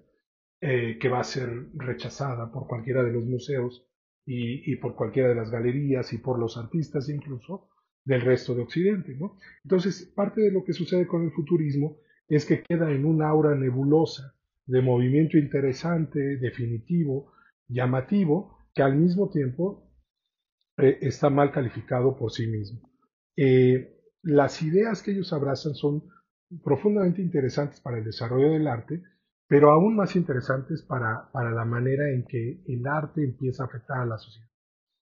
eh, 0.62 0.98
que 1.00 1.10
va 1.10 1.20
a 1.20 1.24
ser 1.24 1.68
rechazada 1.74 2.52
por 2.52 2.68
cualquiera 2.68 3.04
de 3.04 3.12
los 3.12 3.26
museos 3.26 3.86
y, 4.30 4.76
por 4.76 4.96
cualquiera 4.96 5.30
de 5.30 5.36
las 5.36 5.50
galerías 5.50 6.12
y 6.12 6.18
por 6.18 6.38
los 6.38 6.58
artistas 6.58 7.08
incluso 7.08 7.70
del 8.04 8.22
resto 8.22 8.54
de 8.54 8.64
Occidente. 8.64 9.16
¿no? 9.16 9.38
Entonces, 9.64 10.12
parte 10.16 10.42
de 10.42 10.52
lo 10.52 10.66
que 10.66 10.74
sucede 10.74 11.08
con 11.08 11.24
el 11.24 11.32
futurismo 11.32 11.98
es 12.28 12.46
que 12.46 12.62
queda 12.62 12.92
en 12.92 13.06
una 13.06 13.30
aura 13.30 13.56
nebulosa 13.56 14.36
de 14.66 14.82
movimiento 14.82 15.38
interesante, 15.38 16.38
definitivo, 16.38 17.32
llamativo, 17.70 18.58
que 18.76 18.82
al 18.84 18.98
mismo 18.98 19.30
tiempo 19.30 19.87
eh, 20.78 21.00
está 21.02 21.30
mal 21.30 21.52
calificado 21.52 22.16
por 22.16 22.32
sí 22.32 22.48
mismo. 22.48 22.90
Eh, 23.36 23.96
las 24.24 24.62
ideas 24.62 25.02
que 25.02 25.12
ellos 25.12 25.32
abrazan 25.34 25.76
son 25.76 26.04
profundamente 26.64 27.22
interesantes 27.22 27.82
para 27.82 27.98
el 27.98 28.04
desarrollo 28.04 28.52
del 28.52 28.68
arte, 28.68 29.04
pero 29.48 29.72
aún 29.72 29.96
más 29.96 30.16
interesantes 30.16 30.82
para, 30.84 31.30
para 31.32 31.52
la 31.52 31.66
manera 31.66 32.10
en 32.10 32.26
que 32.26 32.64
el 32.68 32.86
arte 32.86 33.24
empieza 33.24 33.64
a 33.64 33.68
afectar 33.68 34.00
a 34.00 34.06
la 34.06 34.18
sociedad. 34.18 34.50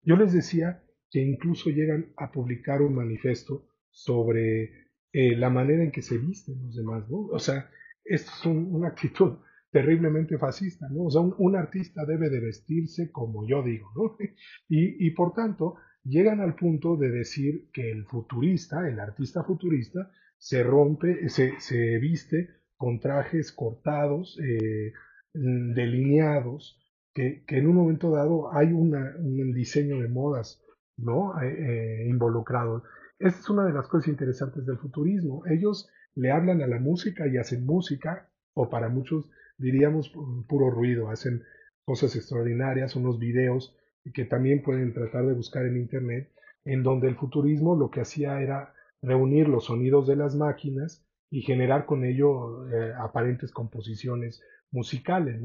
Yo 0.03 0.17
les 0.17 0.33
decía 0.33 0.83
que 1.11 1.21
incluso 1.21 1.71
llegan 1.71 2.13
a 2.17 2.33
publicar 2.33 2.83
un 2.83 2.95
manifiesto 2.95 3.69
sobre 3.91 4.89
eh, 5.13 5.37
la 5.37 5.51
manera 5.51 5.85
en 5.85 5.93
que 5.93 6.03
se 6.03 6.19
visten 6.19 6.61
los 6.65 6.75
demás. 6.75 7.05
O 7.11 7.39
sea, 7.39 7.71
esto 8.05 8.31
es 8.35 8.47
una 8.47 8.89
actitud 8.89 9.37
terriblemente 9.73 10.39
fascista, 10.39 10.89
¿no? 10.91 11.05
O 11.05 11.11
sea, 11.11 11.23
un, 11.23 11.57
artista 11.57 12.05
debe 12.05 12.31
de 12.31 12.41
vestirse 12.41 13.11
como 13.11 13.47
yo 13.49 13.63
digo, 13.63 13.91
¿no? 13.97 14.17
Y, 14.69 15.11
por 15.11 15.33
tanto, 15.33 15.77
llegan 16.05 16.41
al 16.41 16.55
punto 16.55 16.97
de 16.97 17.11
decir 17.11 17.71
que 17.73 17.91
el 17.91 18.05
futurista, 18.05 18.89
el 18.89 19.01
artista 19.01 19.43
futurista, 19.43 20.11
se 20.39 20.63
rompe, 20.63 21.29
se, 21.29 21.99
viste 21.99 22.51
con 22.77 23.01
trajes 23.01 23.53
cortados, 23.53 24.39
eh, 24.41 24.93
delineados, 25.33 26.79
que, 27.15 27.45
en 27.49 27.67
un 27.67 27.75
momento 27.75 28.11
dado 28.11 28.55
hay 28.55 28.73
un 28.73 29.53
diseño 29.55 30.01
de 30.01 30.09
modas 30.09 30.63
¿no? 30.97 31.41
Eh, 31.41 32.05
eh, 32.05 32.09
involucrado. 32.09 32.85
Esta 33.19 33.41
es 33.41 33.51
una 33.51 33.65
de 33.65 33.73
las 33.73 33.89
cosas 33.89 34.09
interesantes 34.09 34.67
del 34.67 34.79
futurismo. 34.79 35.45
Ellos 35.47 35.89
le 36.15 36.31
hablan 36.31 36.63
a 36.63 36.67
la 36.67 36.79
música 36.79 37.27
y 37.27 37.37
hacen 37.37 37.65
música, 37.65 38.29
o 38.55 38.69
para 38.69 38.89
muchos 38.89 39.31
diríamos 39.59 40.13
puro 40.49 40.71
ruido, 40.71 41.11
hacen 41.11 41.43
cosas 41.85 42.15
extraordinarias, 42.17 42.97
unos 42.97 43.19
videos 43.19 43.77
que 44.15 44.25
también 44.25 44.63
pueden 44.63 44.93
tratar 44.93 45.27
de 45.27 45.35
buscar 45.35 45.67
en 45.67 45.77
Internet, 45.77 46.33
en 46.65 46.83
donde 46.83 47.09
el 47.09 47.17
futurismo 47.17 47.77
lo 47.77 47.91
que 47.91 48.01
hacía 48.01 48.41
era 48.41 48.75
reunir 49.01 49.49
los 49.49 49.67
sonidos 49.67 50.07
de 50.07 50.17
las 50.17 50.35
máquinas 50.35 51.05
y 51.31 51.43
generar 51.43 51.87
con 51.87 52.05
ello 52.05 52.69
eh, 52.69 52.93
aparentes 52.99 53.51
composiciones 53.51 54.43
musicales. 54.71 55.41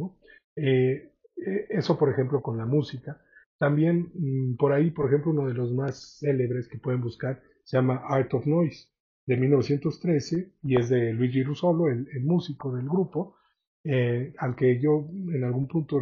Eh, 0.55 1.11
eh, 1.37 1.67
eso, 1.69 1.97
por 1.97 2.09
ejemplo, 2.09 2.41
con 2.41 2.57
la 2.57 2.65
música. 2.65 3.21
También 3.57 4.11
mm, 4.13 4.55
por 4.57 4.73
ahí, 4.73 4.91
por 4.91 5.07
ejemplo, 5.07 5.31
uno 5.31 5.47
de 5.47 5.53
los 5.53 5.73
más 5.73 6.17
célebres 6.19 6.67
que 6.67 6.77
pueden 6.77 7.01
buscar 7.01 7.41
se 7.63 7.77
llama 7.77 8.03
Art 8.07 8.33
of 8.33 8.45
Noise 8.45 8.87
de 9.25 9.37
1913 9.37 10.51
y 10.63 10.79
es 10.79 10.89
de 10.89 11.13
Luigi 11.13 11.43
Russolo, 11.43 11.89
el, 11.89 12.07
músico 12.23 12.73
del 12.73 12.85
grupo, 12.85 13.35
eh, 13.83 14.33
al 14.37 14.55
que 14.55 14.79
yo 14.79 15.07
en 15.33 15.43
algún 15.43 15.67
punto 15.67 15.99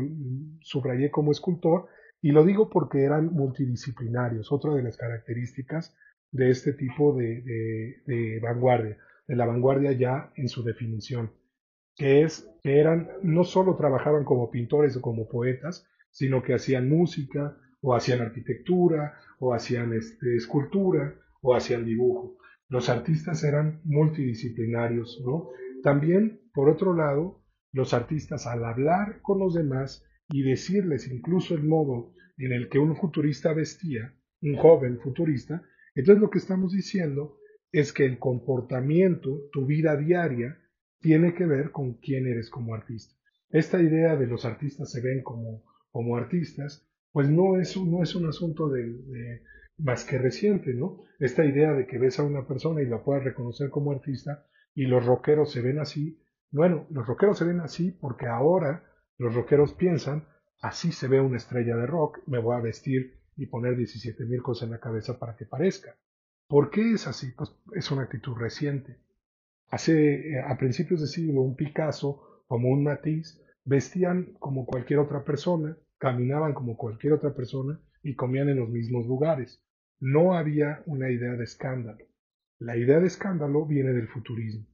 subrayé 0.62 1.12
como 1.12 1.32
escultor 1.32 1.88
y 2.22 2.32
lo 2.32 2.44
digo 2.44 2.70
porque 2.70 3.04
eran 3.04 3.28
multidisciplinarios, 3.28 4.52
otra 4.52 4.74
de 4.74 4.84
las 4.84 4.98
características 4.98 5.96
de 6.32 6.50
este 6.50 6.74
tipo 6.74 7.16
de, 7.16 7.42
de 8.06 8.40
vanguardia, 8.42 8.98
de 9.28 9.36
la 9.36 9.46
vanguardia 9.46 9.92
ya 9.92 10.32
en 10.36 10.50
su 10.50 10.64
definición, 10.64 11.32
que 11.96 12.24
es 12.24 12.50
que 12.64 12.80
eran, 12.80 13.10
no 13.22 13.44
solo 13.44 13.76
trabajaban 13.76 14.24
como 14.24 14.50
pintores 14.50 14.98
o 14.98 15.02
como 15.02 15.28
poetas, 15.28 15.88
sino 16.10 16.42
que 16.42 16.54
hacían 16.54 16.90
música, 16.90 17.58
o 17.82 17.94
hacían 17.94 18.22
arquitectura, 18.22 19.14
o 19.38 19.54
hacían 19.54 19.94
este, 19.94 20.36
escultura, 20.36 21.14
o 21.42 21.56
hacían 21.56 21.86
dibujo. 21.86 22.38
Los 22.68 22.90
artistas 22.90 23.44
eran 23.44 23.82
multidisciplinarios, 23.84 25.22
¿no? 25.24 25.50
También, 25.84 26.42
por 26.54 26.70
otro 26.70 26.96
lado, 26.96 27.44
los 27.76 27.94
artistas 27.94 28.48
al 28.48 28.64
hablar 28.64 29.22
con 29.22 29.38
los 29.38 29.54
demás 29.54 30.06
y 30.30 30.44
decirles 30.44 31.12
incluso 31.12 31.56
el 31.56 31.64
modo 31.64 32.14
en 32.38 32.54
el 32.54 32.70
que 32.70 32.80
un 32.80 32.96
futurista 32.96 33.52
vestía, 33.52 34.16
un 34.42 34.56
joven 34.56 34.98
futurista, 35.00 35.62
entonces 35.94 36.22
lo 36.22 36.30
que 36.30 36.38
estamos 36.38 36.72
diciendo 36.72 37.38
es 37.74 37.92
que 37.92 38.06
el 38.06 38.18
comportamiento, 38.18 39.50
tu 39.52 39.66
vida 39.66 39.98
diaria, 39.98 40.58
tiene 41.02 41.34
que 41.34 41.46
ver 41.46 41.72
con 41.72 41.96
quién 41.96 42.28
eres 42.28 42.50
como 42.50 42.74
artista. 42.74 43.14
Esta 43.50 43.82
idea 43.82 44.16
de 44.16 44.28
los 44.28 44.46
artistas 44.46 44.90
se 44.90 45.02
ven 45.02 45.22
como, 45.22 45.66
como 45.92 46.16
artistas, 46.16 46.88
pues 47.12 47.30
no 47.30 47.60
es, 47.60 47.76
no 47.76 48.02
es 48.02 48.16
un 48.16 48.28
asunto 48.28 48.70
de, 48.70 49.42
más 49.80 50.06
que 50.06 50.18
reciente, 50.18 50.74
¿no? 50.74 51.02
Esta 51.20 51.44
idea 51.44 51.74
de 51.74 51.88
que 51.88 51.98
ves 51.98 52.20
a 52.20 52.24
una 52.24 52.48
persona 52.48 52.82
y 52.82 52.86
la 52.86 53.04
puedas 53.04 53.26
reconocer 53.26 53.70
como 53.70 53.92
artista 53.92 54.46
y 54.74 54.86
los 54.86 55.06
rockeros 55.06 55.52
se 55.52 55.62
ven 55.62 55.80
así, 55.80 56.18
bueno, 56.56 56.88
los 56.90 57.06
rockeros 57.06 57.38
se 57.38 57.46
ven 57.46 57.60
así 57.60 57.92
porque 57.92 58.28
ahora 58.28 58.84
los 59.18 59.36
rockeros 59.36 59.74
piensan, 59.74 60.26
así 60.62 60.92
se 60.92 61.08
ve 61.08 61.20
una 61.20 61.38
estrella 61.38 61.76
de 61.76 61.86
rock, 61.86 62.20
me 62.28 62.40
voy 62.40 62.56
a 62.56 62.62
vestir 62.62 63.20
y 63.36 63.48
poner 63.48 63.76
17 63.76 64.26
mil 64.26 64.42
cosas 64.42 64.68
en 64.68 64.72
la 64.72 64.80
cabeza 64.80 65.20
para 65.20 65.36
que 65.36 65.46
parezca. 65.46 65.98
¿Por 66.48 66.70
qué 66.70 66.94
es 66.94 67.08
así? 67.08 67.32
Pues 67.32 67.52
es 67.74 67.92
una 67.92 68.04
actitud 68.04 68.36
reciente. 68.38 68.98
Hace, 69.70 70.32
eh, 70.32 70.42
a 70.48 70.58
principios 70.58 71.02
de 71.02 71.08
siglo, 71.08 71.42
un 71.42 71.56
Picasso 71.56 72.44
como 72.48 72.70
un 72.70 72.84
Matisse 72.84 73.42
vestían 73.66 74.36
como 74.40 74.66
cualquier 74.66 75.00
otra 75.00 75.26
persona, 75.26 75.78
caminaban 75.98 76.54
como 76.54 76.78
cualquier 76.78 77.14
otra 77.14 77.34
persona 77.34 77.82
y 78.02 78.16
comían 78.16 78.48
en 78.48 78.60
los 78.60 78.70
mismos 78.70 79.08
lugares. 79.08 79.62
No 80.00 80.36
había 80.36 80.84
una 80.86 81.10
idea 81.10 81.34
de 81.34 81.44
escándalo. 81.44 82.06
La 82.60 82.78
idea 82.78 83.00
de 83.00 83.08
escándalo 83.08 83.66
viene 83.66 83.92
del 83.92 84.08
futurismo, 84.08 84.66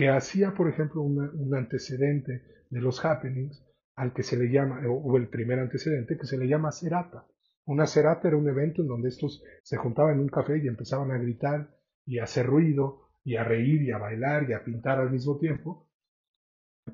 que 0.00 0.08
hacía, 0.08 0.54
por 0.54 0.66
ejemplo, 0.66 1.02
un 1.02 1.54
antecedente 1.54 2.42
de 2.70 2.80
los 2.80 3.04
happenings 3.04 3.62
al 3.96 4.14
que 4.14 4.22
se 4.22 4.38
le 4.38 4.50
llama, 4.50 4.80
o 4.88 5.14
el 5.18 5.28
primer 5.28 5.58
antecedente, 5.58 6.16
que 6.16 6.24
se 6.24 6.38
le 6.38 6.48
llama 6.48 6.72
serata. 6.72 7.26
Una 7.66 7.86
serata 7.86 8.28
era 8.28 8.38
un 8.38 8.48
evento 8.48 8.80
en 8.80 8.88
donde 8.88 9.10
estos 9.10 9.44
se 9.62 9.76
juntaban 9.76 10.14
en 10.14 10.20
un 10.20 10.30
café 10.30 10.56
y 10.56 10.68
empezaban 10.68 11.10
a 11.10 11.18
gritar 11.18 11.76
y 12.06 12.18
a 12.18 12.24
hacer 12.24 12.46
ruido 12.46 13.10
y 13.24 13.36
a 13.36 13.44
reír 13.44 13.82
y 13.82 13.90
a 13.90 13.98
bailar 13.98 14.48
y 14.48 14.54
a 14.54 14.64
pintar 14.64 15.00
al 15.00 15.10
mismo 15.10 15.36
tiempo, 15.36 15.86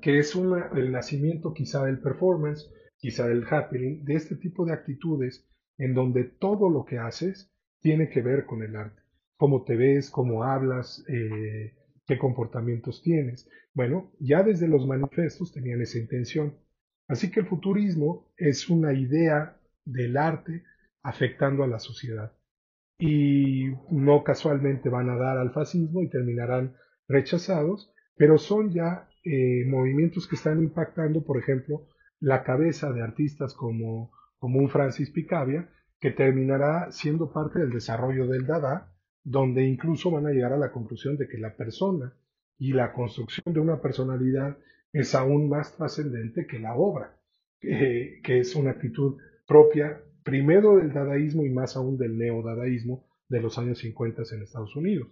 que 0.01 0.19
es 0.19 0.35
el 0.35 0.91
nacimiento 0.91 1.53
quizá 1.53 1.85
del 1.85 2.01
performance, 2.01 2.69
quizá 2.97 3.25
del 3.25 3.45
happening, 3.49 4.03
de 4.03 4.15
este 4.15 4.35
tipo 4.35 4.65
de 4.65 4.73
actitudes 4.73 5.47
en 5.77 5.93
donde 5.93 6.25
todo 6.25 6.69
lo 6.69 6.83
que 6.83 6.97
haces 6.97 7.55
tiene 7.79 8.09
que 8.09 8.21
ver 8.21 8.45
con 8.45 8.63
el 8.63 8.75
arte. 8.75 9.01
Cómo 9.37 9.63
te 9.63 9.77
ves, 9.77 10.09
cómo 10.09 10.43
hablas, 10.43 11.05
eh, 11.07 11.73
qué 12.07 12.17
comportamientos 12.17 13.01
tienes. 13.01 13.49
Bueno, 13.73 14.11
ya 14.19 14.41
desde 14.41 14.67
los 14.67 14.87
manifestos 14.87 15.51
tenían 15.51 15.81
esa 15.81 15.99
intención. 15.99 16.57
Así 17.07 17.29
que 17.29 17.41
el 17.41 17.47
futurismo 17.47 18.31
es 18.37 18.69
una 18.69 18.93
idea 18.93 19.59
del 19.85 20.17
arte 20.17 20.63
afectando 21.03 21.63
a 21.63 21.67
la 21.67 21.79
sociedad 21.79 22.33
y 22.99 23.67
no 23.91 24.23
casualmente 24.23 24.89
van 24.89 25.09
a 25.09 25.17
dar 25.17 25.37
al 25.37 25.51
fascismo 25.51 26.01
y 26.01 26.09
terminarán 26.09 26.75
rechazados, 27.07 27.93
pero 28.15 28.37
son 28.37 28.71
ya 28.71 29.07
eh, 29.23 29.65
movimientos 29.67 30.27
que 30.27 30.35
están 30.35 30.61
impactando, 30.63 31.23
por 31.23 31.37
ejemplo, 31.37 31.87
la 32.19 32.43
cabeza 32.43 32.91
de 32.91 33.03
artistas 33.03 33.53
como, 33.53 34.11
como 34.39 34.59
un 34.59 34.69
Francis 34.69 35.11
Picabia, 35.11 35.69
que 35.99 36.11
terminará 36.11 36.91
siendo 36.91 37.31
parte 37.31 37.59
del 37.59 37.71
desarrollo 37.71 38.27
del 38.27 38.47
Dada, 38.47 38.93
donde 39.29 39.67
incluso 39.67 40.09
van 40.09 40.25
a 40.25 40.31
llegar 40.31 40.53
a 40.53 40.57
la 40.57 40.71
conclusión 40.71 41.17
de 41.17 41.27
que 41.27 41.37
la 41.37 41.53
persona 41.53 42.13
y 42.57 42.71
la 42.71 42.93
construcción 42.93 43.53
de 43.53 43.59
una 43.59 43.81
personalidad 43.81 44.57
es 44.93 45.13
aún 45.15 45.49
más 45.49 45.75
trascendente 45.75 46.47
que 46.47 46.59
la 46.59 46.75
obra, 46.75 47.19
que 47.59 48.21
es 48.25 48.55
una 48.55 48.71
actitud 48.71 49.17
propia 49.45 50.01
primero 50.23 50.77
del 50.77 50.93
dadaísmo 50.93 51.43
y 51.43 51.49
más 51.49 51.75
aún 51.75 51.97
del 51.97 52.17
neodadaísmo 52.17 53.05
de 53.27 53.41
los 53.41 53.57
años 53.57 53.79
50 53.79 54.23
en 54.31 54.43
Estados 54.43 54.73
Unidos. 54.77 55.09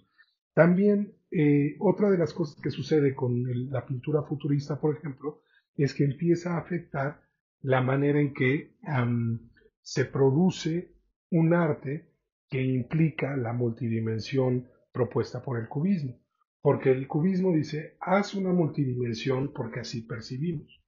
También 0.54 1.14
eh, 1.30 1.76
otra 1.80 2.10
de 2.10 2.18
las 2.18 2.34
cosas 2.34 2.62
que 2.62 2.72
sucede 2.72 3.14
con 3.14 3.44
la 3.70 3.86
pintura 3.86 4.24
futurista, 4.24 4.80
por 4.80 4.96
ejemplo, 4.96 5.42
es 5.76 5.94
que 5.94 6.06
empieza 6.06 6.54
a 6.54 6.60
afectar 6.60 7.20
la 7.62 7.82
manera 7.82 8.22
en 8.22 8.34
que 8.34 8.78
se 9.82 10.06
produce 10.06 10.94
un 11.32 11.54
arte 11.54 12.15
que 12.50 12.62
implica 12.62 13.36
la 13.36 13.54
multidimensión 13.54 14.68
propuesta 14.92 15.42
por 15.44 15.60
el 15.60 15.68
cubismo. 15.68 16.20
Porque 16.62 16.92
el 16.92 17.08
cubismo 17.08 17.54
dice, 17.54 17.98
haz 18.00 18.34
una 18.34 18.52
multidimensión 18.52 19.54
porque 19.54 19.82
así 19.82 20.02
percibimos. 20.02 20.82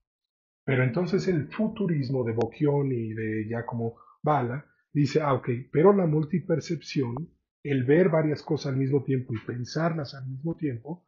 Pero 0.64 0.82
entonces 0.82 1.28
el 1.28 1.48
futurismo 1.48 2.24
de 2.24 2.32
Bocchioni 2.32 2.96
y 2.96 3.14
de 3.14 3.44
Giacomo 3.46 3.96
Bala 4.22 4.66
dice, 4.92 5.20
ah, 5.20 5.34
ok, 5.34 5.48
pero 5.72 5.92
la 5.92 6.06
multipercepción, 6.06 7.14
el 7.62 7.84
ver 7.84 8.08
varias 8.08 8.42
cosas 8.42 8.72
al 8.72 8.78
mismo 8.78 9.02
tiempo 9.02 9.34
y 9.34 9.38
pensarlas 9.46 10.14
al 10.14 10.26
mismo 10.26 10.56
tiempo, 10.56 11.04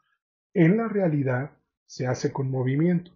en 0.54 0.76
la 0.76 0.88
realidad 0.88 1.50
se 1.86 2.06
hace 2.06 2.32
con 2.32 2.50
movimiento. 2.50 3.12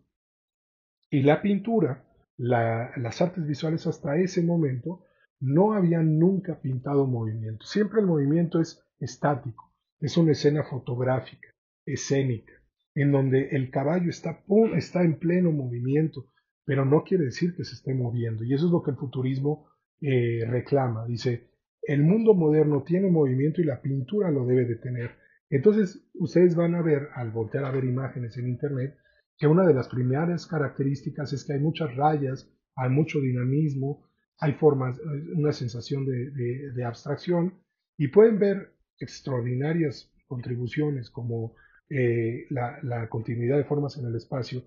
Y 1.10 1.22
la 1.22 1.40
pintura, 1.40 2.04
las 2.36 3.22
artes 3.22 3.46
visuales 3.46 3.86
hasta 3.86 4.16
ese 4.16 4.42
momento, 4.42 5.04
no 5.40 5.72
habían 5.72 6.18
nunca 6.18 6.60
pintado 6.60 7.06
movimiento. 7.06 7.64
Siempre 7.66 8.00
el 8.00 8.06
movimiento 8.06 8.60
es 8.60 8.82
estático, 8.98 9.72
es 10.00 10.16
una 10.16 10.32
escena 10.32 10.64
fotográfica, 10.64 11.48
escénica, 11.86 12.52
en 12.94 13.12
donde 13.12 13.48
el 13.50 13.70
caballo 13.70 14.10
está, 14.10 14.44
está 14.76 15.02
en 15.02 15.18
pleno 15.18 15.52
movimiento, 15.52 16.26
pero 16.64 16.84
no 16.84 17.04
quiere 17.04 17.24
decir 17.24 17.54
que 17.56 17.64
se 17.64 17.74
esté 17.74 17.94
moviendo. 17.94 18.44
Y 18.44 18.54
eso 18.54 18.66
es 18.66 18.72
lo 18.72 18.82
que 18.82 18.92
el 18.92 18.96
futurismo 18.96 19.68
eh, 20.00 20.44
reclama. 20.46 21.06
Dice, 21.06 21.50
el 21.82 22.02
mundo 22.02 22.34
moderno 22.34 22.82
tiene 22.82 23.10
movimiento 23.10 23.60
y 23.60 23.64
la 23.64 23.82
pintura 23.82 24.30
lo 24.30 24.46
debe 24.46 24.64
de 24.64 24.76
tener. 24.76 25.10
Entonces, 25.50 26.08
ustedes 26.14 26.54
van 26.54 26.74
a 26.74 26.82
ver, 26.82 27.08
al 27.14 27.30
voltear 27.30 27.64
a 27.64 27.70
ver 27.70 27.84
imágenes 27.84 28.36
en 28.38 28.48
Internet, 28.48 28.96
que 29.36 29.46
una 29.46 29.66
de 29.66 29.74
las 29.74 29.88
primeras 29.88 30.46
características 30.46 31.32
es 31.32 31.44
que 31.44 31.54
hay 31.54 31.60
muchas 31.60 31.94
rayas, 31.96 32.50
hay 32.76 32.90
mucho 32.90 33.20
dinamismo, 33.20 34.03
hay 34.38 34.52
formas, 34.54 34.98
una 35.34 35.52
sensación 35.52 36.06
de, 36.06 36.84
abstracción, 36.84 37.54
y 37.96 38.08
pueden 38.08 38.38
ver 38.38 38.74
extraordinarias 38.98 40.12
contribuciones 40.26 41.10
como 41.10 41.54
eh, 41.88 42.46
la, 42.50 43.08
continuidad 43.08 43.56
de 43.56 43.64
formas 43.64 43.96
en 43.98 44.06
el 44.06 44.16
espacio 44.16 44.64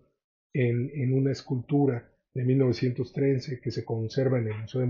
en, 0.54 1.14
una 1.14 1.32
escultura 1.32 2.10
de 2.34 2.44
1913 2.44 3.60
que 3.60 3.72
se 3.72 3.84
conserva 3.84 4.40
en 4.40 4.48
el 4.48 4.58
Museo 4.62 4.82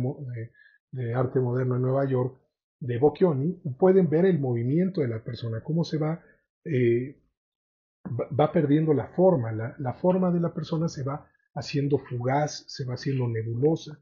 de, 0.92 1.14
Arte 1.14 1.40
Moderno 1.40 1.76
en 1.76 1.82
Nueva 1.82 2.06
York 2.06 2.40
de 2.80 2.98
Bocchioni, 2.98 3.54
pueden 3.78 4.10
ver 4.10 4.26
el 4.26 4.40
movimiento 4.40 5.02
de 5.02 5.08
la 5.08 5.24
persona, 5.24 5.62
cómo 5.64 5.84
se 5.84 5.98
va, 5.98 6.22
eh, 6.64 7.20
va 8.40 8.52
perdiendo 8.52 8.94
la 8.94 9.08
forma, 9.08 9.52
la, 9.52 9.94
forma 9.94 10.32
de 10.32 10.40
la 10.40 10.54
persona 10.54 10.88
se 10.88 11.04
va 11.04 11.30
haciendo 11.56 11.98
fugaz, 11.98 12.66
se 12.68 12.86
va 12.86 12.94
haciendo 12.94 13.28
nebulosa. 13.28 14.00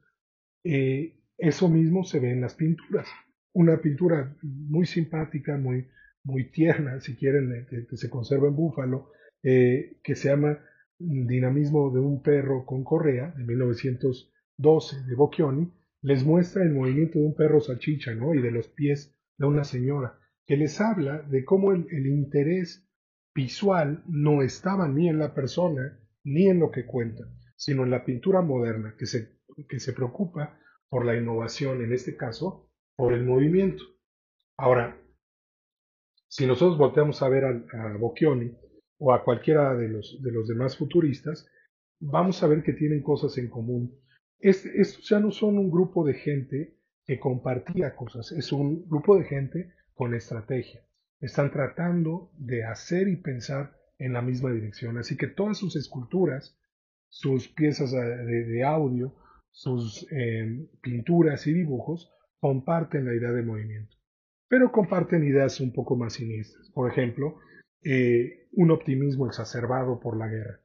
Eh, 0.65 1.13
eso 1.37 1.69
mismo 1.69 2.03
se 2.03 2.19
ve 2.19 2.31
en 2.31 2.41
las 2.41 2.55
pinturas. 2.55 3.07
Una 3.53 3.77
pintura 3.79 4.35
muy 4.41 4.87
simpática, 4.87 5.57
muy, 5.57 5.87
muy 6.23 6.49
tierna, 6.51 6.99
si 6.99 7.15
quieren, 7.15 7.67
que, 7.69 7.85
se 7.95 8.09
conserva 8.09 8.47
en 8.47 8.55
Búfalo, 8.55 9.11
eh, 9.43 9.99
que 10.03 10.15
se 10.15 10.29
llama 10.29 10.59
Dinamismo 10.97 11.91
de 11.91 11.99
un 11.99 12.21
perro 12.21 12.65
con 12.65 12.83
correa, 12.83 13.31
de 13.37 13.43
1912, 13.43 15.03
de 15.03 15.15
Bocchioni, 15.15 15.71
les 16.01 16.25
muestra 16.25 16.63
el 16.63 16.71
movimiento 16.71 17.19
de 17.19 17.25
un 17.25 17.35
perro 17.35 17.61
salchicha, 17.61 18.13
¿no? 18.15 18.33
Y 18.33 18.41
de 18.41 18.51
los 18.51 18.67
pies 18.67 19.15
de 19.37 19.45
una 19.45 19.63
señora, 19.63 20.17
que 20.47 20.57
les 20.57 20.81
habla 20.81 21.21
de 21.21 21.45
cómo 21.45 21.73
el, 21.73 21.87
el 21.91 22.07
interés 22.07 22.87
visual 23.35 24.03
no 24.07 24.41
estaba 24.41 24.87
ni 24.87 25.09
en 25.09 25.19
la 25.19 25.33
persona 25.33 25.99
ni 26.23 26.47
en 26.47 26.59
lo 26.59 26.71
que 26.71 26.85
cuenta, 26.85 27.23
sino 27.55 27.83
en 27.83 27.91
la 27.91 28.03
pintura 28.03 28.41
moderna, 28.41 28.95
que 28.97 29.05
se, 29.05 29.35
que 29.67 29.79
se 29.79 29.93
preocupa 29.93 30.59
por 30.89 31.05
la 31.05 31.15
innovación, 31.15 31.83
en 31.83 31.93
este 31.93 32.15
caso, 32.15 32.69
por 32.95 33.13
el 33.13 33.25
movimiento. 33.25 33.83
Ahora, 34.57 34.97
si 36.27 36.45
nosotros 36.45 36.77
volteamos 36.77 37.21
a 37.21 37.29
ver 37.29 37.45
a, 37.45 37.49
a 37.49 37.97
Bocchioni 37.97 38.55
o 38.97 39.13
a 39.13 39.23
cualquiera 39.23 39.75
de 39.75 39.89
los, 39.89 40.21
de 40.21 40.31
los 40.31 40.47
demás 40.47 40.77
futuristas, 40.77 41.47
vamos 41.99 42.41
a 42.43 42.47
ver 42.47 42.63
que 42.63 42.73
tienen 42.73 43.01
cosas 43.01 43.37
en 43.37 43.49
común. 43.49 43.99
estos 44.39 45.07
ya 45.07 45.19
no 45.19 45.31
son 45.31 45.57
un 45.57 45.69
grupo 45.69 46.05
de 46.05 46.13
gente 46.13 46.77
que 47.05 47.19
compartía 47.19 47.95
cosas, 47.95 48.31
es 48.31 48.51
un 48.51 48.87
grupo 48.87 49.17
de 49.17 49.25
gente 49.25 49.73
con 49.93 50.13
estrategia. 50.13 50.81
Están 51.19 51.51
tratando 51.51 52.31
de 52.37 52.65
hacer 52.65 53.07
y 53.07 53.15
pensar 53.15 53.77
en 53.97 54.13
la 54.13 54.21
misma 54.21 54.51
dirección. 54.51 54.97
Así 54.97 55.15
que 55.15 55.27
todas 55.27 55.57
sus 55.57 55.75
esculturas, 55.75 56.59
sus 57.09 57.47
piezas 57.47 57.91
de, 57.91 58.63
audio, 58.63 59.15
sus 59.55 60.05
eh, 60.11 60.67
pinturas 60.81 61.47
y 61.47 61.53
dibujos 61.53 62.11
comparten 62.41 63.05
la 63.05 63.15
idea 63.15 63.31
de 63.31 63.41
movimiento, 63.41 63.95
pero 64.49 64.69
comparten 64.69 65.23
ideas 65.23 65.61
un 65.61 65.71
poco 65.71 65.95
más 65.95 66.13
siniestras. 66.13 66.69
Por 66.71 66.91
ejemplo, 66.91 67.39
eh, 67.81 68.49
un 68.51 68.71
optimismo 68.71 69.27
exacerbado 69.27 69.99
por 70.01 70.17
la 70.17 70.27
guerra. 70.27 70.59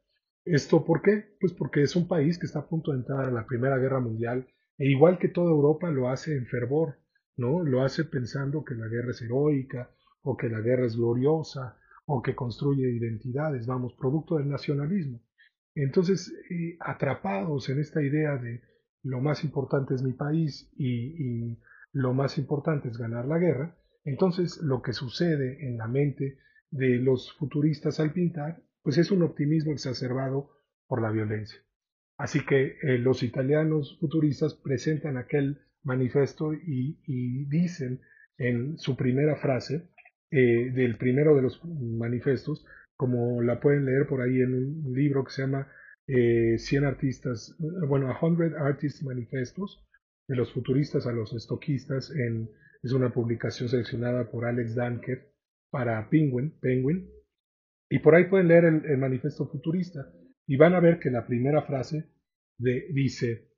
¿Esto 0.45 0.85
por 0.85 1.03
qué? 1.03 1.37
Pues 1.39 1.53
porque 1.53 1.83
es 1.83 1.95
un 1.95 2.09
país 2.09 2.37
que 2.37 2.47
está 2.47 2.61
a 2.61 2.69
punto 2.69 2.91
de 2.91 2.99
entrar 2.99 3.27
a 3.27 3.31
la 3.31 3.47
Primera 3.47 3.79
Guerra 3.79 4.01
Mundial 4.01 4.49
e 4.77 4.89
igual 4.89 5.19
que 5.19 5.29
toda 5.29 5.51
Europa 5.51 5.89
lo 5.91 6.09
hace 6.09 6.35
en 6.35 6.47
fervor, 6.47 6.99
¿no? 7.37 7.63
Lo 7.63 7.83
hace 7.83 8.05
pensando 8.05 8.65
que 8.65 8.75
la 8.75 8.89
guerra 8.89 9.13
es 9.13 9.23
heroica 9.23 9.91
o 10.23 10.37
que 10.37 10.49
la 10.49 10.61
guerra 10.61 10.87
es 10.87 10.97
gloriosa 10.97 11.77
o 12.07 12.23
que 12.23 12.35
construye 12.35 12.91
identidades, 12.91 13.67
vamos, 13.67 13.95
producto 13.95 14.39
del 14.39 14.49
nacionalismo. 14.49 15.23
Entonces, 15.77 16.35
eh, 16.51 16.77
atrapados 16.81 17.69
en 17.69 17.79
esta 17.79 18.03
idea 18.03 18.37
de 18.37 18.63
lo 19.03 19.21
más 19.21 19.45
importante 19.45 19.95
es 19.95 20.03
mi 20.03 20.13
país 20.13 20.71
y, 20.77 21.59
lo 21.93 22.15
más 22.15 22.39
importante 22.39 22.89
es 22.89 22.97
ganar 22.97 23.27
la 23.27 23.39
guerra, 23.39 23.77
entonces 24.05 24.59
lo 24.63 24.81
que 24.81 24.93
sucede 24.93 25.67
en 25.67 25.77
la 25.77 25.89
mente 25.89 26.39
de 26.71 26.99
los 26.99 27.33
futuristas 27.33 27.99
al 27.99 28.13
pintar, 28.13 28.63
pues 28.83 28.97
es 28.97 29.11
un 29.11 29.23
optimismo 29.23 29.73
exacerbado 29.73 30.53
por 30.87 31.03
la 31.03 31.11
violencia. 31.11 31.59
Así 32.17 32.47
que 32.47 32.77
eh, 32.83 32.99
los 32.99 33.25
italianos 33.25 33.99
futuristas 33.99 34.55
presentan 34.55 35.17
aquel 35.17 35.63
manifiesto 35.83 36.55
y, 36.55 37.47
dicen 37.49 38.01
en 38.39 38.79
su 38.79 38.97
primera 38.97 39.35
frase 39.35 39.89
eh, 40.31 40.71
del 40.73 40.97
primero 40.97 41.35
de 41.35 41.43
los 41.43 41.65
manifestos, 41.65 42.65
como 42.97 43.43
la 43.43 43.59
pueden 43.59 43.87
leer 43.87 44.07
por 44.07 44.21
ahí 44.21 44.41
en 44.41 44.55
un 44.55 44.93
libro 44.95 45.25
que 45.25 45.33
se 45.33 45.43
llama 45.43 45.67
100 46.11 46.83
eh, 46.83 46.87
artistas, 46.87 47.57
bueno, 47.87 48.13
100 48.19 48.55
Artist 48.57 49.03
Manifestos, 49.03 49.87
de 50.27 50.37
los 50.37 50.53
futuristas 50.53 51.07
a 51.07 51.13
los 51.13 51.33
estoquistas, 51.33 52.13
es 52.83 52.93
una 52.93 53.13
publicación 53.13 53.69
seleccionada 53.69 54.29
por 54.29 54.45
Alex 54.45 54.75
Danker 54.75 55.33
para 55.71 56.09
Penguin, 56.11 56.59
Penguin, 56.61 57.09
y 57.89 58.01
por 58.01 58.15
ahí 58.15 58.25
pueden 58.25 58.49
leer 58.49 58.65
el, 58.65 58.99
manifiesto 58.99 59.47
futurista 59.47 60.13
y 60.47 60.57
van 60.57 60.75
a 60.75 60.81
ver 60.81 60.99
que 60.99 61.11
la 61.11 61.27
primera 61.27 61.63
frase 61.63 62.11
de, 62.59 62.87
dice, 62.93 63.49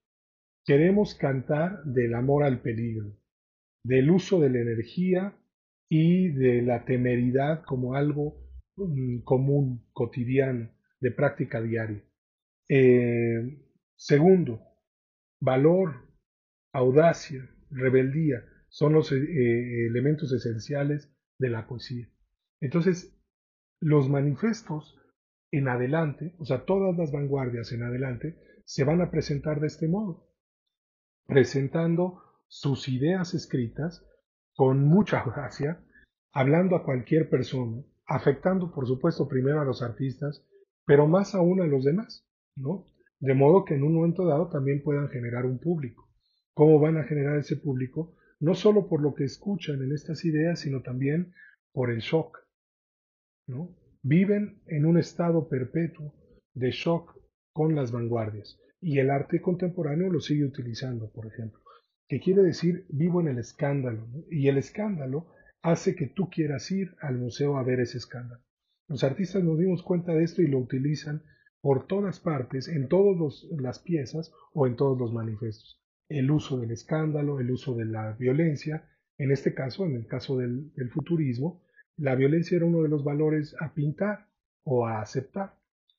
queremos 0.64 1.14
cantar 1.14 1.82
del 1.84 2.14
amor 2.14 2.44
al 2.44 2.60
peligro, 2.60 3.16
del 3.82 4.10
uso 4.10 4.40
de 4.40 4.50
la 4.50 4.60
energía 4.60 5.38
y 5.88 6.28
de 6.32 6.60
la 6.62 6.84
temeridad 6.84 7.62
como 7.64 7.94
algo 7.94 8.42
mm, 8.76 9.20
común, 9.22 9.86
cotidiano, 9.92 10.70
de 11.00 11.10
práctica 11.10 11.60
diaria. 11.60 12.02
Eh, 12.68 13.58
segundo, 13.96 14.60
valor, 15.40 16.08
audacia, 16.72 17.48
rebeldía 17.70 18.44
son 18.68 18.94
los 18.94 19.12
eh, 19.12 19.86
elementos 19.86 20.32
esenciales 20.32 21.12
de 21.38 21.50
la 21.50 21.66
poesía. 21.66 22.08
Entonces, 22.60 23.18
los 23.80 24.08
manifestos 24.08 24.98
en 25.50 25.68
adelante, 25.68 26.34
o 26.38 26.44
sea, 26.46 26.64
todas 26.64 26.96
las 26.96 27.12
vanguardias 27.12 27.72
en 27.72 27.82
adelante, 27.82 28.38
se 28.64 28.84
van 28.84 29.02
a 29.02 29.10
presentar 29.10 29.60
de 29.60 29.66
este 29.66 29.88
modo, 29.88 30.30
presentando 31.26 32.22
sus 32.46 32.88
ideas 32.88 33.34
escritas 33.34 34.06
con 34.54 34.84
mucha 34.84 35.20
audacia, 35.20 35.84
hablando 36.32 36.76
a 36.76 36.84
cualquier 36.84 37.28
persona, 37.28 37.82
afectando, 38.06 38.72
por 38.72 38.86
supuesto, 38.86 39.28
primero 39.28 39.60
a 39.60 39.64
los 39.64 39.82
artistas, 39.82 40.46
pero 40.86 41.06
más 41.06 41.34
aún 41.34 41.60
a 41.60 41.66
los 41.66 41.84
demás. 41.84 42.26
De 43.20 43.34
modo 43.34 43.64
que 43.64 43.74
en 43.74 43.82
un 43.82 43.94
momento 43.94 44.26
dado 44.26 44.48
también 44.48 44.82
puedan 44.82 45.08
generar 45.08 45.46
un 45.46 45.58
público. 45.58 46.08
¿Cómo 46.54 46.78
van 46.78 46.96
a 46.96 47.04
generar 47.04 47.38
ese 47.38 47.56
público? 47.56 48.16
No 48.40 48.54
solo 48.54 48.88
por 48.88 49.00
lo 49.00 49.14
que 49.14 49.24
escuchan 49.24 49.82
en 49.82 49.92
estas 49.92 50.24
ideas, 50.24 50.60
sino 50.60 50.82
también 50.82 51.32
por 51.72 51.90
el 51.90 52.00
shock. 52.00 52.38
¿no? 53.46 53.74
Viven 54.02 54.60
en 54.66 54.84
un 54.84 54.98
estado 54.98 55.48
perpetuo 55.48 56.14
de 56.54 56.70
shock 56.70 57.16
con 57.52 57.74
las 57.74 57.92
vanguardias 57.92 58.58
y 58.80 58.98
el 58.98 59.10
arte 59.10 59.40
contemporáneo 59.40 60.10
lo 60.10 60.20
sigue 60.20 60.44
utilizando, 60.44 61.10
por 61.10 61.26
ejemplo. 61.26 61.60
Que 62.08 62.20
quiere 62.20 62.42
decir 62.42 62.84
vivo 62.88 63.20
en 63.20 63.28
el 63.28 63.38
escándalo 63.38 64.06
y 64.30 64.48
el 64.48 64.58
escándalo 64.58 65.28
hace 65.62 65.94
que 65.94 66.08
tú 66.08 66.28
quieras 66.28 66.70
ir 66.70 66.94
al 67.00 67.16
museo 67.16 67.56
a 67.56 67.62
ver 67.62 67.80
ese 67.80 67.98
escándalo. 67.98 68.42
Los 68.88 69.04
artistas 69.04 69.44
nos 69.44 69.58
dimos 69.58 69.82
cuenta 69.82 70.12
de 70.12 70.24
esto 70.24 70.42
y 70.42 70.48
lo 70.48 70.58
utilizan 70.58 71.22
por 71.62 71.86
todas 71.86 72.18
partes, 72.18 72.68
en 72.68 72.88
todas 72.88 73.44
las 73.52 73.78
piezas 73.78 74.34
o 74.52 74.66
en 74.66 74.76
todos 74.76 74.98
los 74.98 75.12
manifestos. 75.12 75.80
El 76.08 76.30
uso 76.30 76.58
del 76.58 76.72
escándalo, 76.72 77.38
el 77.40 77.50
uso 77.52 77.76
de 77.76 77.84
la 77.84 78.12
violencia, 78.12 78.90
en 79.16 79.30
este 79.30 79.54
caso, 79.54 79.86
en 79.86 79.94
el 79.94 80.06
caso 80.08 80.36
del, 80.36 80.72
futurismo, 80.92 81.62
la 81.96 82.16
violencia 82.16 82.56
era 82.56 82.66
uno 82.66 82.82
de 82.82 82.88
los 82.88 83.04
valores 83.04 83.54
a 83.60 83.72
pintar 83.72 84.26
o 84.64 84.86
a 84.86 85.00
aceptar. 85.00 85.56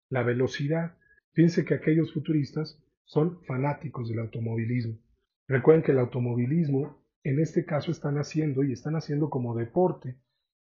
La 0.10 0.22
velocidad. 0.22 0.98
Fíjense 1.32 1.64
que 1.64 1.76
aquellos 1.76 2.14
futuristas 2.14 2.84
son 3.06 3.42
fanáticos 3.46 4.10
del 4.10 4.20
automovilismo. 4.20 5.00
Recuerden 5.48 5.84
que 5.84 5.94
el 5.94 6.00
automovilismo, 6.00 7.02
en 7.24 7.40
este 7.40 7.64
caso, 7.64 7.92
están 7.92 8.18
haciendo 8.18 8.64
y 8.64 8.74
están 8.74 8.98
haciendo 8.98 9.30
como 9.30 9.56
deporte, 9.56 10.18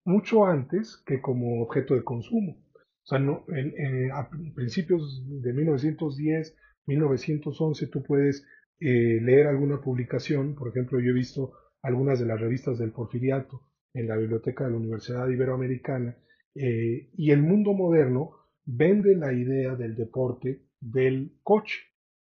mucho 0.05 0.44
antes 0.44 0.99
que 1.07 1.23
como 1.23 1.62
objeto 1.62 1.94
de 1.94 2.05
consumo. 2.05 2.63
O 3.05 3.07
sea, 3.07 3.19
no, 3.19 3.45
en, 3.49 4.11
a 4.12 4.31
principios 4.55 5.23
de 5.29 5.53
1910, 5.53 6.57
1911, 6.87 7.87
tú 7.88 8.03
puedes 8.03 8.47
eh, 8.81 9.21
leer 9.21 9.47
alguna 9.47 9.81
publicación. 9.81 10.55
Por 10.55 10.69
ejemplo, 10.69 11.01
yo 11.01 11.11
he 11.11 11.14
visto 11.14 11.53
algunas 11.83 12.19
de 12.19 12.27
las 12.27 12.40
revistas 12.40 12.79
del 12.79 12.93
Porfiriato 12.93 13.61
en 13.93 14.09
la 14.09 14.17
biblioteca 14.17 14.64
de 14.64 14.71
la 14.71 14.79
Universidad 14.79 15.29
Iberoamericana. 15.29 16.17
Eh, 16.55 17.11
y 17.14 17.31
el 17.31 17.43
mundo 17.43 17.75
moderno 17.75 18.31
vende 18.64 19.14
la 19.17 19.33
idea 19.33 19.75
del 19.77 19.95
deporte 19.95 20.62
del 20.81 21.38
coche. 21.43 21.81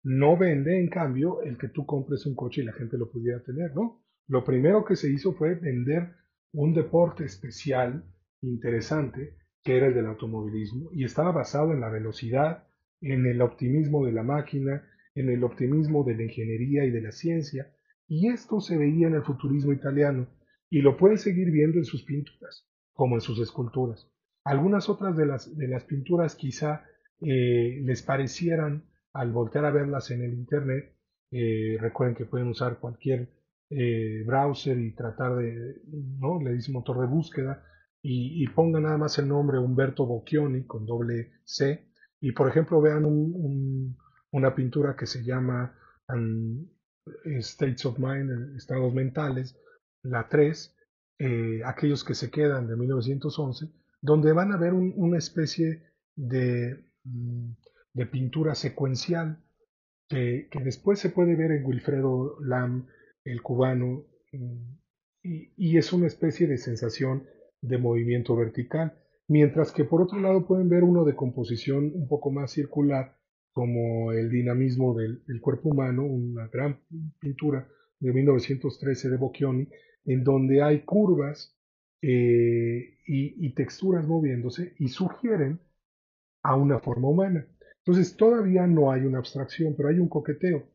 No 0.03 0.38
vende, 0.38 0.80
en 0.80 0.89
cambio, 0.89 1.41
el 1.43 1.58
que 1.58 1.69
tú 1.69 1.86
compres 1.86 2.25
un 2.25 2.36
coche 2.36 2.62
y 2.62 2.65
la 2.65 2.73
gente 2.73 2.97
lo 2.97 3.10
pudiera 3.10 3.41
tener, 3.41 3.73
¿no? 3.73 4.03
Lo 4.27 4.43
primero 4.43 4.84
que 4.84 4.97
se 4.97 5.10
hizo 5.10 5.34
fue 5.34 5.56
vender 5.56 6.13
un 6.53 6.73
deporte 6.73 7.23
especial, 7.23 8.03
interesante, 8.41 9.38
que 9.67 9.75
era 9.75 9.88
el 9.88 9.93
del 9.93 10.06
automovilismo, 10.06 10.91
y 10.93 11.03
estaba 11.03 11.34
basado 11.34 11.73
en 11.73 11.82
la 11.82 11.89
velocidad, 11.89 12.63
en 13.01 13.25
el 13.25 13.41
optimismo 13.41 14.06
de 14.06 14.13
la 14.13 14.23
máquina, 14.23 14.88
en 15.13 15.30
el 15.30 15.43
optimismo 15.43 16.06
de 16.06 16.15
la 16.15 16.23
ingeniería 16.23 16.86
y 16.86 16.89
de 16.89 17.01
la 17.01 17.12
ciencia, 17.12 17.75
y 18.08 18.30
esto 18.30 18.62
se 18.62 18.77
veía 18.77 19.08
en 19.08 19.15
el 19.15 19.23
futurismo 19.23 19.73
italiano, 19.73 20.30
y 20.69 20.80
lo 20.80 20.95
pueden 20.95 21.17
seguir 21.17 21.51
viendo 21.51 21.80
en 21.80 21.84
sus 21.84 22.03
pinturas, 22.03 22.65
como 22.93 23.15
en 23.15 23.21
sus 23.21 23.41
esculturas. 23.41 24.10
Algunas 24.45 24.88
otras 24.88 25.17
de 25.17 25.25
las, 25.25 25.58
de 25.58 25.67
las 25.67 25.84
pinturas 25.84 26.36
quizá 26.36 26.86
eh, 27.19 27.82
les 27.84 28.01
parecieran, 28.03 28.86
al 29.12 29.34
voltear 29.34 29.65
a 29.65 29.71
verlas 29.71 30.12
en 30.12 30.23
el 30.23 30.34
Internet, 30.34 30.95
eh, 31.32 31.75
recuerden 31.82 32.15
que 32.15 32.25
pueden 32.25 32.47
usar 32.47 32.80
cualquier 32.80 33.34
eh, 33.69 34.23
browser 34.25 34.80
y 34.80 34.95
tratar 34.95 35.36
de, 35.36 35.82
¿no? 36.19 36.41
Le 36.41 36.53
dice 36.53 36.71
motor 36.71 37.01
de 37.01 37.08
búsqueda, 37.08 37.65
y, 38.01 38.47
pongan 38.49 38.83
nada 38.83 38.97
más 38.97 39.17
el 39.19 39.27
nombre 39.27 39.60
Humberto 39.60 40.05
Bocchioni 40.05 40.65
con 40.65 40.86
doble 40.86 41.33
C 41.43 41.89
y 42.21 42.31
por 42.31 42.47
ejemplo 42.47 42.79
vean 42.79 43.03
una 44.31 44.55
pintura 44.55 44.95
que 44.95 45.05
se 45.05 45.23
llama 45.23 45.75
um, 46.07 46.65
States 47.39 47.86
of 47.86 47.99
Mind, 47.99 48.55
estados 48.55 48.93
mentales, 48.93 49.60
la 50.03 50.27
3, 50.29 50.75
eh, 51.19 51.62
aquellos 51.65 52.03
que 52.03 52.15
se 52.15 52.29
quedan 52.29 52.67
de 52.67 52.75
1911, 52.75 53.69
donde 54.01 54.31
van 54.31 54.51
a 54.51 54.57
ver 54.57 54.73
una 54.73 55.17
especie 55.17 55.83
de, 56.15 56.86
mm, 57.03 57.51
de 57.93 58.05
pintura 58.05 58.55
secuencial 58.55 59.43
que, 60.07 60.47
después 60.63 60.99
se 60.99 61.10
puede 61.10 61.36
ver 61.36 61.51
en 61.51 61.65
Wilfredo 61.65 62.38
Lam, 62.41 62.88
el 63.25 63.41
cubano, 63.41 64.05
mm, 64.31 64.77
y, 65.23 65.77
es 65.77 65.91
una 65.91 66.07
especie 66.07 66.47
de 66.47 66.57
sensación 66.57 67.27
de 67.62 67.78
movimiento 67.78 68.36
vertical, 68.36 68.93
mientras 69.28 69.72
que 69.72 69.84
por 69.84 70.02
otro 70.02 70.20
lado 70.20 70.46
pueden 70.46 70.70
ver 70.70 70.84
uno 70.84 71.04
de 71.04 71.15
composición 71.15 71.91
un 71.93 72.08
poco 72.08 72.32
más 72.32 72.52
circular, 72.52 73.17
como 73.52 74.12
el 74.12 74.30
dinamismo 74.30 74.93
del, 74.93 75.24
cuerpo 75.41 75.70
humano, 75.70 76.04
una 76.04 76.48
gran 76.48 76.80
pintura 77.20 77.67
de 78.00 78.13
1913 78.13 79.10
de 79.10 79.17
Bocchioni, 79.17 79.67
en 80.06 80.24
donde 80.24 80.62
hay 80.62 80.82
curvas 80.82 81.58
eh, 82.02 83.00
y, 83.08 83.46
y 83.46 83.54
texturas 83.56 84.06
moviéndose 84.06 84.76
y 84.78 84.89
sugieren 84.89 85.60
a 86.43 86.56
una 86.56 86.80
forma 86.80 87.10
humana. 87.10 87.48
Entonces 87.80 88.15
todavía 88.15 88.67
no 88.67 88.91
hay 88.91 89.02
una 89.02 89.17
abstracción, 89.17 89.74
pero 89.76 89.89
hay 89.89 89.98
un 89.98 90.10
coqueteo. 90.10 90.67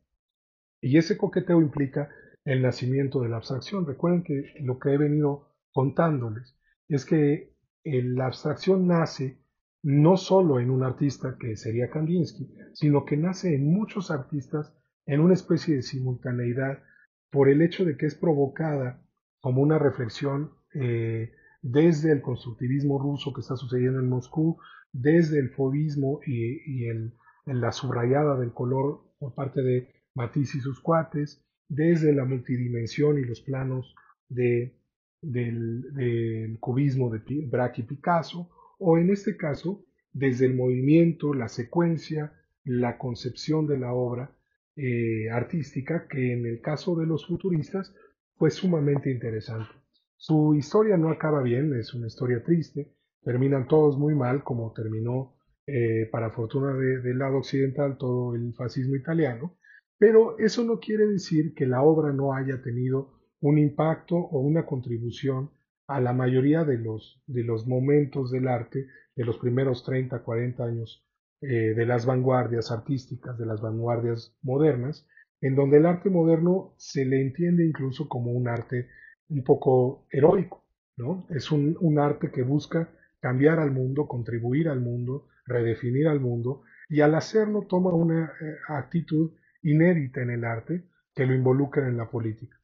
Y 0.80 0.98
ese 0.98 1.16
coqueteo 1.16 1.60
implica 1.60 2.10
el 2.44 2.62
nacimiento 2.62 3.20
de 3.20 3.28
la 3.28 3.36
abstracción. 3.36 3.86
Recuerden 3.86 4.24
que 4.24 4.54
lo 4.60 4.78
que 4.78 4.90
he 4.90 4.98
venido 4.98 5.48
contándoles 5.72 6.56
es 6.96 7.04
que 7.04 7.52
la 7.84 8.26
abstracción 8.26 8.86
nace 8.86 9.38
no 9.82 10.16
solo 10.16 10.60
en 10.60 10.70
un 10.70 10.84
artista 10.84 11.36
que 11.38 11.56
sería 11.56 11.90
Kandinsky, 11.90 12.48
sino 12.74 13.04
que 13.04 13.16
nace 13.16 13.54
en 13.54 13.72
muchos 13.72 14.10
artistas 14.10 14.72
en 15.06 15.20
una 15.20 15.34
especie 15.34 15.74
de 15.74 15.82
simultaneidad 15.82 16.82
por 17.30 17.48
el 17.48 17.62
hecho 17.62 17.84
de 17.84 17.96
que 17.96 18.06
es 18.06 18.14
provocada 18.14 19.02
como 19.40 19.62
una 19.62 19.78
reflexión 19.78 20.52
eh, 20.74 21.32
desde 21.62 22.12
el 22.12 22.22
constructivismo 22.22 22.98
ruso 22.98 23.32
que 23.32 23.40
está 23.40 23.56
sucediendo 23.56 23.98
en 23.98 24.08
Moscú, 24.08 24.58
desde 24.92 25.38
el 25.38 25.50
fobismo 25.50 26.20
y, 26.26 26.86
el, 26.86 27.14
la 27.46 27.72
subrayada 27.72 28.38
del 28.38 28.52
color 28.52 29.00
por 29.18 29.34
parte 29.34 29.62
de 29.62 29.88
Matisse 30.14 30.56
y 30.56 30.60
sus 30.60 30.80
cuates, 30.80 31.44
desde 31.68 32.12
la 32.12 32.24
multidimensión 32.24 33.18
y 33.18 33.24
los 33.24 33.40
planos 33.40 33.94
de, 34.28 34.76
del, 35.22 36.58
cubismo 36.60 37.10
de 37.10 37.46
Braque 37.46 37.82
y 37.82 37.84
Picasso, 37.84 38.50
o 38.78 38.98
en 38.98 39.10
este 39.10 39.36
caso, 39.36 39.84
desde 40.12 40.46
el 40.46 40.54
movimiento, 40.54 41.32
la 41.32 41.48
secuencia, 41.48 42.32
la 42.64 42.98
concepción 42.98 43.66
de 43.66 43.78
la 43.78 43.92
obra 43.92 44.36
eh, 44.76 45.30
artística, 45.30 46.06
que 46.08 46.32
en 46.32 46.46
el 46.46 46.60
caso 46.60 46.96
de 46.96 47.06
los 47.06 47.26
futuristas 47.26 47.94
fue 48.36 48.50
sumamente 48.50 49.10
interesante. 49.10 49.70
Su 50.16 50.54
historia 50.54 50.96
no 50.96 51.10
acaba 51.10 51.42
bien, 51.42 51.74
es 51.74 51.94
una 51.94 52.08
historia 52.08 52.42
triste, 52.42 52.92
terminan 53.22 53.66
todos 53.66 53.98
muy 53.98 54.14
mal, 54.14 54.42
como 54.42 54.72
terminó, 54.72 55.36
eh, 55.66 56.08
para 56.10 56.30
fortuna 56.30 56.74
del 56.74 57.18
lado 57.18 57.38
occidental, 57.38 57.96
todo 57.96 58.34
el 58.34 58.52
fascismo 58.54 58.96
italiano, 58.96 59.56
pero 59.96 60.36
eso 60.38 60.64
no 60.64 60.80
quiere 60.80 61.06
decir 61.06 61.54
que 61.54 61.66
la 61.66 61.82
obra 61.82 62.12
no 62.12 62.34
haya 62.34 62.60
tenido 62.62 63.21
un 63.42 63.58
impacto 63.58 64.16
o 64.16 64.40
una 64.40 64.64
contribución 64.64 65.50
a 65.86 66.00
la 66.00 66.12
mayoría 66.12 66.64
de 66.64 66.78
los, 66.78 67.20
de 67.26 67.44
los 67.44 67.66
momentos 67.66 68.30
del 68.30 68.48
arte 68.48 68.86
de 69.14 69.24
los 69.24 69.36
primeros 69.38 69.84
30, 69.84 70.22
40 70.22 70.64
años 70.64 71.04
eh, 71.40 71.74
de 71.74 71.86
las 71.86 72.06
vanguardias 72.06 72.70
artísticas, 72.70 73.36
de 73.36 73.46
las 73.46 73.60
vanguardias 73.60 74.34
modernas, 74.42 75.06
en 75.40 75.56
donde 75.56 75.78
el 75.78 75.86
arte 75.86 76.08
moderno 76.08 76.72
se 76.76 77.04
le 77.04 77.20
entiende 77.20 77.66
incluso 77.66 78.08
como 78.08 78.30
un 78.30 78.48
arte 78.48 78.88
un 79.28 79.42
poco 79.42 80.06
heroico, 80.10 80.64
¿no? 80.96 81.26
Es 81.30 81.50
un, 81.50 81.98
arte 81.98 82.30
que 82.30 82.42
busca 82.42 82.90
cambiar 83.20 83.58
al 83.58 83.72
mundo, 83.72 84.06
contribuir 84.06 84.68
al 84.68 84.80
mundo, 84.80 85.26
redefinir 85.46 86.06
al 86.06 86.20
mundo, 86.20 86.62
y 86.88 87.00
al 87.00 87.14
hacerlo 87.16 87.66
toma 87.68 87.92
una 87.92 88.26
eh, 88.40 88.54
actitud 88.68 89.32
inédita 89.62 90.22
en 90.22 90.30
el 90.30 90.44
arte 90.44 90.84
que 91.14 91.26
lo 91.26 91.34
involucra 91.34 91.88
en 91.88 91.96
la 91.96 92.08
política. 92.08 92.61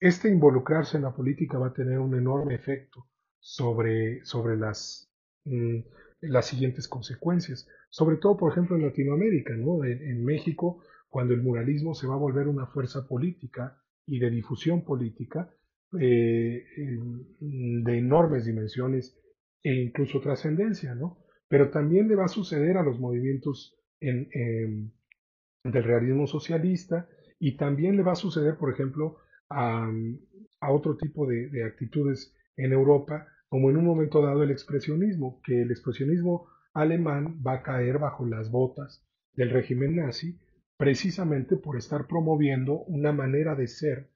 Este 0.00 0.30
involucrarse 0.30 0.96
en 0.96 1.02
la 1.02 1.14
política 1.14 1.58
va 1.58 1.68
a 1.68 1.72
tener 1.74 1.98
un 1.98 2.16
enorme 2.16 2.54
efecto 2.54 3.06
sobre, 3.38 4.24
sobre 4.24 4.56
las, 4.56 5.12
mm, 5.44 5.80
las 6.22 6.46
siguientes 6.46 6.88
consecuencias, 6.88 7.68
sobre 7.90 8.16
todo, 8.16 8.38
por 8.38 8.52
ejemplo, 8.52 8.76
en 8.76 8.82
Latinoamérica, 8.82 9.54
¿no? 9.56 9.84
en, 9.84 10.24
México, 10.24 10.82
cuando 11.08 11.34
el 11.34 11.42
muralismo 11.42 11.94
se 11.94 12.06
va 12.06 12.14
a 12.14 12.18
volver 12.18 12.48
una 12.48 12.66
fuerza 12.66 13.06
política 13.06 13.78
y 14.06 14.18
de 14.20 14.30
difusión 14.30 14.84
política 14.84 15.52
eh, 15.98 16.64
de 17.40 17.98
enormes 17.98 18.46
dimensiones 18.46 19.18
e 19.62 19.74
incluso 19.74 20.20
trascendencia, 20.20 20.94
¿no? 20.94 21.18
Pero 21.48 21.70
también 21.70 22.08
le 22.08 22.14
va 22.14 22.26
a 22.26 22.28
suceder 22.28 22.76
a 22.76 22.82
los 22.82 23.00
movimientos 23.00 23.76
en, 23.98 24.92
del 25.64 25.84
realismo 25.84 26.26
socialista 26.26 27.08
y 27.38 27.56
también 27.56 27.96
le 27.96 28.02
va 28.02 28.12
a 28.12 28.16
suceder, 28.16 28.56
por 28.56 28.72
ejemplo, 28.72 29.18
a, 29.50 29.90
otro 30.68 30.96
tipo 30.96 31.26
de, 31.26 31.64
actitudes 31.64 32.34
en 32.56 32.72
Europa, 32.72 33.26
como 33.48 33.70
en 33.70 33.76
un 33.76 33.84
momento 33.84 34.22
dado 34.22 34.42
el 34.42 34.50
expresionismo, 34.50 35.40
que 35.44 35.62
el 35.62 35.70
expresionismo 35.70 36.46
alemán 36.72 37.42
va 37.44 37.54
a 37.54 37.62
caer 37.62 37.98
bajo 37.98 38.26
las 38.26 38.50
botas 38.50 39.04
del 39.34 39.50
régimen 39.50 39.96
nazi 39.96 40.38
precisamente 40.76 41.56
por 41.56 41.76
estar 41.76 42.06
promoviendo 42.06 42.84
una 42.84 43.12
manera 43.12 43.54
de 43.54 43.66
ser 43.66 44.10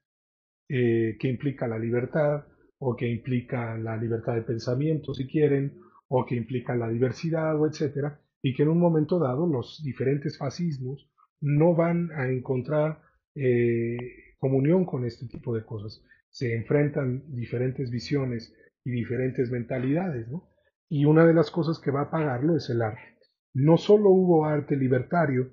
eh, 0.67 1.15
que 1.19 1.27
implica 1.27 1.67
la 1.67 1.77
libertad, 1.77 2.45
o 2.79 2.95
que 2.95 3.07
implica 3.07 3.77
la 3.77 3.95
libertad 3.97 4.33
de 4.33 4.41
pensamiento, 4.41 5.13
si 5.13 5.27
quieren, 5.27 5.79
o 6.07 6.25
que 6.25 6.35
implica 6.35 6.75
la 6.75 6.89
diversidad, 6.89 7.59
o 7.59 7.67
etcétera, 7.67 8.19
y 8.41 8.55
que 8.55 8.63
en 8.63 8.69
un 8.69 8.79
momento 8.79 9.19
dado 9.19 9.47
los 9.47 9.81
diferentes 9.83 10.37
fascismos 10.37 11.09
no 11.39 11.75
van 11.75 12.11
a 12.11 12.29
encontrar 12.29 13.01
eh, 13.35 13.97
comunión 14.45 14.85
con 14.85 15.05
este 15.05 15.25
tipo 15.25 15.55
de 15.55 15.65
cosas. 15.65 16.03
Se 16.29 16.53
enfrentan 16.53 17.23
diferentes 17.33 17.89
visiones 17.89 18.53
y 18.83 18.91
diferentes 18.91 19.49
mentalidades, 19.49 20.27
¿no? 20.27 20.51
Y 20.87 21.05
una 21.05 21.25
de 21.25 21.33
las 21.33 21.49
cosas 21.49 21.79
que 21.79 21.89
va 21.89 22.01
a 22.01 22.11
pagarlo 22.11 22.55
es 22.55 22.69
el 22.69 22.83
arte. 22.83 23.17
No 23.55 23.77
solo 23.77 24.11
hubo 24.11 24.45
arte 24.45 24.75
libertario, 24.75 25.51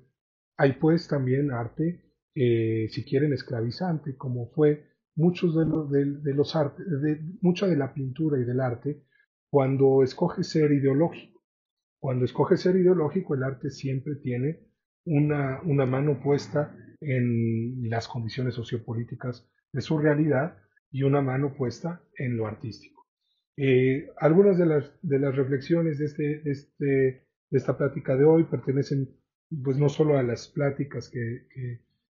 hay 0.57 0.73
pues 0.73 1.07
también 1.07 1.49
arte, 1.49 2.03
eh, 2.35 2.87
si 2.91 3.03
quieren, 3.03 3.33
esclavizante, 3.33 4.15
como 4.15 4.51
fue 4.51 4.85
muchos 5.15 5.55
de, 5.55 5.65
los, 5.65 5.89
de, 5.89 6.33
los 6.35 6.55
artes, 6.55 6.85
de, 7.01 7.19
mucha 7.41 7.65
de 7.65 7.77
la 7.77 7.95
pintura 7.95 8.39
y 8.39 8.43
del 8.43 8.59
arte, 8.59 9.07
cuando 9.49 10.03
escoge 10.03 10.43
ser 10.43 10.71
ideológico. 10.71 11.41
Cuando 11.99 12.25
escoge 12.25 12.57
ser 12.57 12.75
ideológico, 12.75 13.33
el 13.33 13.41
arte 13.41 13.71
siempre 13.71 14.17
tiene 14.17 14.67
una, 15.05 15.61
una 15.63 15.85
mano 15.85 16.21
puesta 16.21 16.75
en 17.01 17.89
las 17.89 18.07
condiciones 18.07 18.55
sociopolíticas 18.55 19.47
de 19.71 19.81
su 19.81 19.97
realidad 19.97 20.57
y 20.91 21.03
una 21.03 21.21
mano 21.21 21.53
puesta 21.55 22.01
en 22.17 22.37
lo 22.37 22.47
artístico. 22.47 23.05
Eh, 23.57 24.09
algunas 24.17 24.57
de 24.57 24.65
las, 24.65 24.91
de 25.01 25.19
las 25.19 25.35
reflexiones 25.35 25.99
de, 25.99 26.05
este, 26.05 26.49
este, 26.49 27.27
esta 27.51 27.77
plática 27.77 28.15
de 28.15 28.23
hoy 28.23 28.45
pertenecen 28.45 29.09
pues 29.63 29.77
no 29.77 29.89
solo 29.89 30.17
a 30.17 30.23
las 30.23 30.47
pláticas 30.47 31.09
que, 31.09 31.47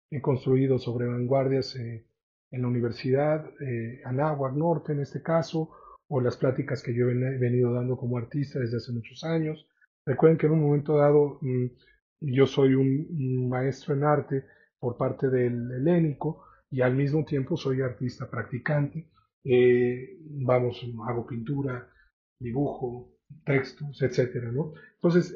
he 0.09 0.21
construido 0.21 0.77
sobre 0.77 1.07
vanguardias 1.07 1.75
eh, 1.75 2.05
en 2.51 2.61
la 2.61 2.67
Universidad 2.67 3.49
eh, 3.59 3.99
Anáhuac 4.05 4.53
Norte 4.53 4.93
en 4.93 4.99
este 4.99 5.23
caso, 5.23 5.71
o 6.07 6.21
las 6.21 6.37
pláticas 6.37 6.83
que 6.83 6.93
yo 6.93 7.09
he 7.09 7.37
venido 7.39 7.73
dando 7.73 7.97
como 7.97 8.17
artista 8.17 8.59
desde 8.59 8.77
hace 8.77 8.91
muchos 8.91 9.23
años. 9.23 9.67
Recuerden 10.05 10.37
que 10.37 10.45
en 10.45 10.51
un 10.53 10.61
momento 10.61 10.97
dado 10.97 11.39
mm, 11.41 11.65
yo 12.23 12.47
soy 12.47 12.75
un, 12.75 13.49
maestro 13.49 13.93
en 13.93 14.03
arte 14.03 14.45
por 14.79 14.97
parte 14.97 15.29
del 15.29 15.71
helénico 15.71 16.45
y 16.71 16.81
al 16.81 16.95
mismo 16.95 17.23
tiempo 17.25 17.57
soy 17.57 17.81
artista 17.81 18.29
practicante. 18.29 19.09
Eh, 19.43 20.17
vamos, 20.21 20.83
hago 21.07 21.27
pintura, 21.27 21.89
dibujo, 22.39 23.13
textos, 23.45 24.01
etcétera, 24.01 24.51
¿no? 24.51 24.73
Entonces, 24.95 25.35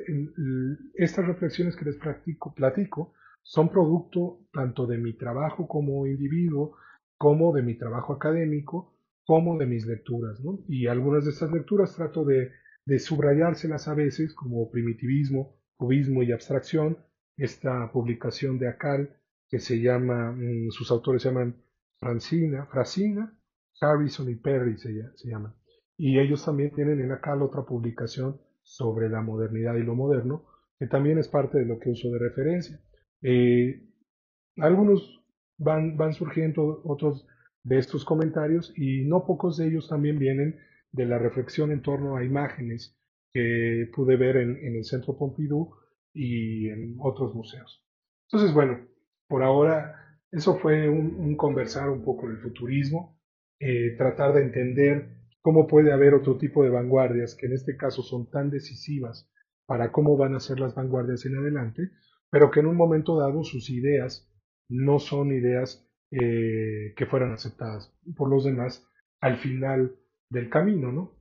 estas 0.94 1.28
reflexiones 1.28 1.76
que 1.76 1.86
les 1.86 1.98
practico, 1.98 2.54
platico 2.54 3.14
son 3.44 3.70
producto 3.70 4.42
tanto 4.52 4.86
de 4.88 4.98
mi 4.98 5.14
trabajo 5.14 5.68
como 5.68 6.08
individuo, 6.08 6.78
como 7.18 7.54
de 7.54 7.64
mi 7.64 7.76
trabajo 7.76 8.14
académico, 8.14 8.98
como 9.26 9.58
de 9.58 9.66
mis 9.66 9.86
lecturas. 9.86 10.40
¿no? 10.42 10.60
Y 10.68 10.88
algunas 10.88 11.26
de 11.26 11.32
estas 11.32 11.52
lecturas 11.52 11.96
trato 11.96 12.24
de, 12.24 12.52
de 12.86 13.00
subrayárselas 13.00 13.88
a 13.88 13.94
veces 13.94 14.34
como 14.34 14.70
primitivismo, 14.72 15.58
cubismo 15.78 16.24
y 16.24 16.32
abstracción. 16.32 16.98
Esta 17.38 17.92
publicación 17.92 18.58
de 18.60 18.68
Acal, 18.68 19.16
que 19.48 19.60
se 19.60 19.80
llama, 19.80 20.32
mm, 20.32 20.72
sus 20.72 20.92
autores 20.92 21.22
se 21.22 21.30
llaman 21.30 21.56
Francina, 22.00 22.66
Fracina, 22.66 23.34
Harrison 23.80 24.30
y 24.30 24.36
Perry 24.36 24.78
se, 24.78 24.92
llaman. 25.24 25.54
Y 25.98 26.20
ellos 26.20 26.44
también 26.44 26.72
tienen 26.72 27.00
en 27.00 27.12
Acal 27.12 27.42
otra 27.42 27.64
publicación 27.64 28.42
sobre 28.64 29.10
la 29.10 29.22
modernidad 29.22 29.76
y 29.76 29.84
lo 29.84 29.96
moderno, 29.96 30.46
que 30.80 30.88
también 30.88 31.18
es 31.18 31.28
parte 31.28 31.60
de 31.60 31.66
lo 31.66 31.80
que 31.80 31.92
uso 31.92 32.12
de 32.12 32.20
referencia. 32.20 32.80
Eh, 33.22 33.84
algunos 34.58 35.24
van, 35.58 35.96
van 35.96 36.14
surgiendo 36.14 36.82
otros 36.84 37.28
de 37.64 37.78
estos 37.78 38.06
comentarios 38.06 38.74
y 38.76 39.06
no 39.06 39.26
pocos 39.26 39.58
de 39.58 39.68
ellos 39.68 39.88
también 39.90 40.18
vienen 40.18 40.60
de 40.92 41.06
la 41.06 41.20
reflexión 41.20 41.72
en 41.72 41.82
torno 41.82 42.16
a 42.16 42.24
imágenes 42.24 42.97
que 43.38 43.92
pude 43.94 44.18
ver 44.18 44.38
en, 44.38 44.76
el 44.76 44.84
Centro 44.84 45.16
Pompidou 45.16 45.76
y 46.12 46.70
en 46.70 46.96
otros 47.00 47.36
museos. 47.36 47.86
Entonces, 48.28 48.52
bueno, 48.52 48.88
por 49.28 49.44
ahora 49.44 50.20
eso 50.32 50.58
fue 50.58 50.90
un, 50.90 51.36
conversar 51.38 51.92
un 51.92 52.04
poco 52.04 52.28
del 52.28 52.40
futurismo, 52.40 53.22
eh, 53.60 53.96
tratar 53.96 54.34
de 54.34 54.42
entender 54.42 55.10
cómo 55.42 55.68
puede 55.68 55.94
haber 55.94 56.16
otro 56.16 56.38
tipo 56.40 56.64
de 56.64 56.72
vanguardias 56.72 57.36
que 57.36 57.46
en 57.46 57.54
este 57.54 57.78
caso 57.78 58.02
son 58.02 58.28
tan 58.32 58.50
decisivas 58.50 59.32
para 59.68 59.92
cómo 59.92 60.18
van 60.18 60.34
a 60.34 60.40
ser 60.40 60.60
las 60.60 60.74
vanguardias 60.74 61.24
en 61.28 61.38
adelante, 61.38 61.92
pero 62.32 62.50
que 62.50 62.62
en 62.62 62.66
un 62.66 62.76
momento 62.76 63.20
dado 63.20 63.44
sus 63.44 63.70
ideas 63.70 64.28
no 64.68 64.98
son 64.98 65.32
ideas 65.32 65.88
eh, 66.10 66.94
que 66.96 67.06
fueran 67.06 67.34
aceptadas 67.34 67.94
por 68.16 68.32
los 68.32 68.46
demás 68.46 68.84
al 69.22 69.38
final 69.38 69.96
del 70.30 70.50
camino, 70.50 70.92
¿no? 70.92 71.14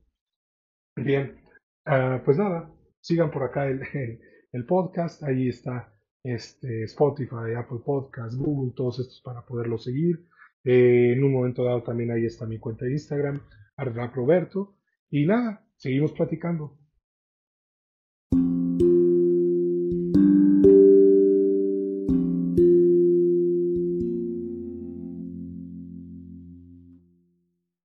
Bien, 0.95 1.46
ah, 1.87 2.21
pues 2.23 2.37
nada, 2.37 2.71
sigan 2.99 3.31
por 3.31 3.43
acá 3.43 3.67
el, 3.67 3.81
el, 4.51 4.65
podcast, 4.65 5.23
ahí 5.23 5.47
está 5.47 5.93
este, 6.23 6.83
Spotify, 6.83 7.53
Apple 7.57 7.79
Podcast, 7.85 8.35
Google, 8.37 8.73
todos 8.75 8.99
estos 8.99 9.21
para 9.21 9.45
poderlo 9.45 9.77
seguir. 9.77 10.27
Eh, 10.63 11.13
en 11.13 11.23
un 11.23 11.31
momento 11.31 11.63
dado 11.63 11.83
también 11.83 12.11
ahí 12.11 12.25
está 12.25 12.45
mi 12.45 12.59
cuenta 12.59 12.85
de 12.85 12.91
Instagram, 12.91 13.41
Roberto. 14.13 14.75
Y 15.09 15.25
nada, 15.25 15.65
seguimos 15.77 16.11
platicando. 16.11 16.77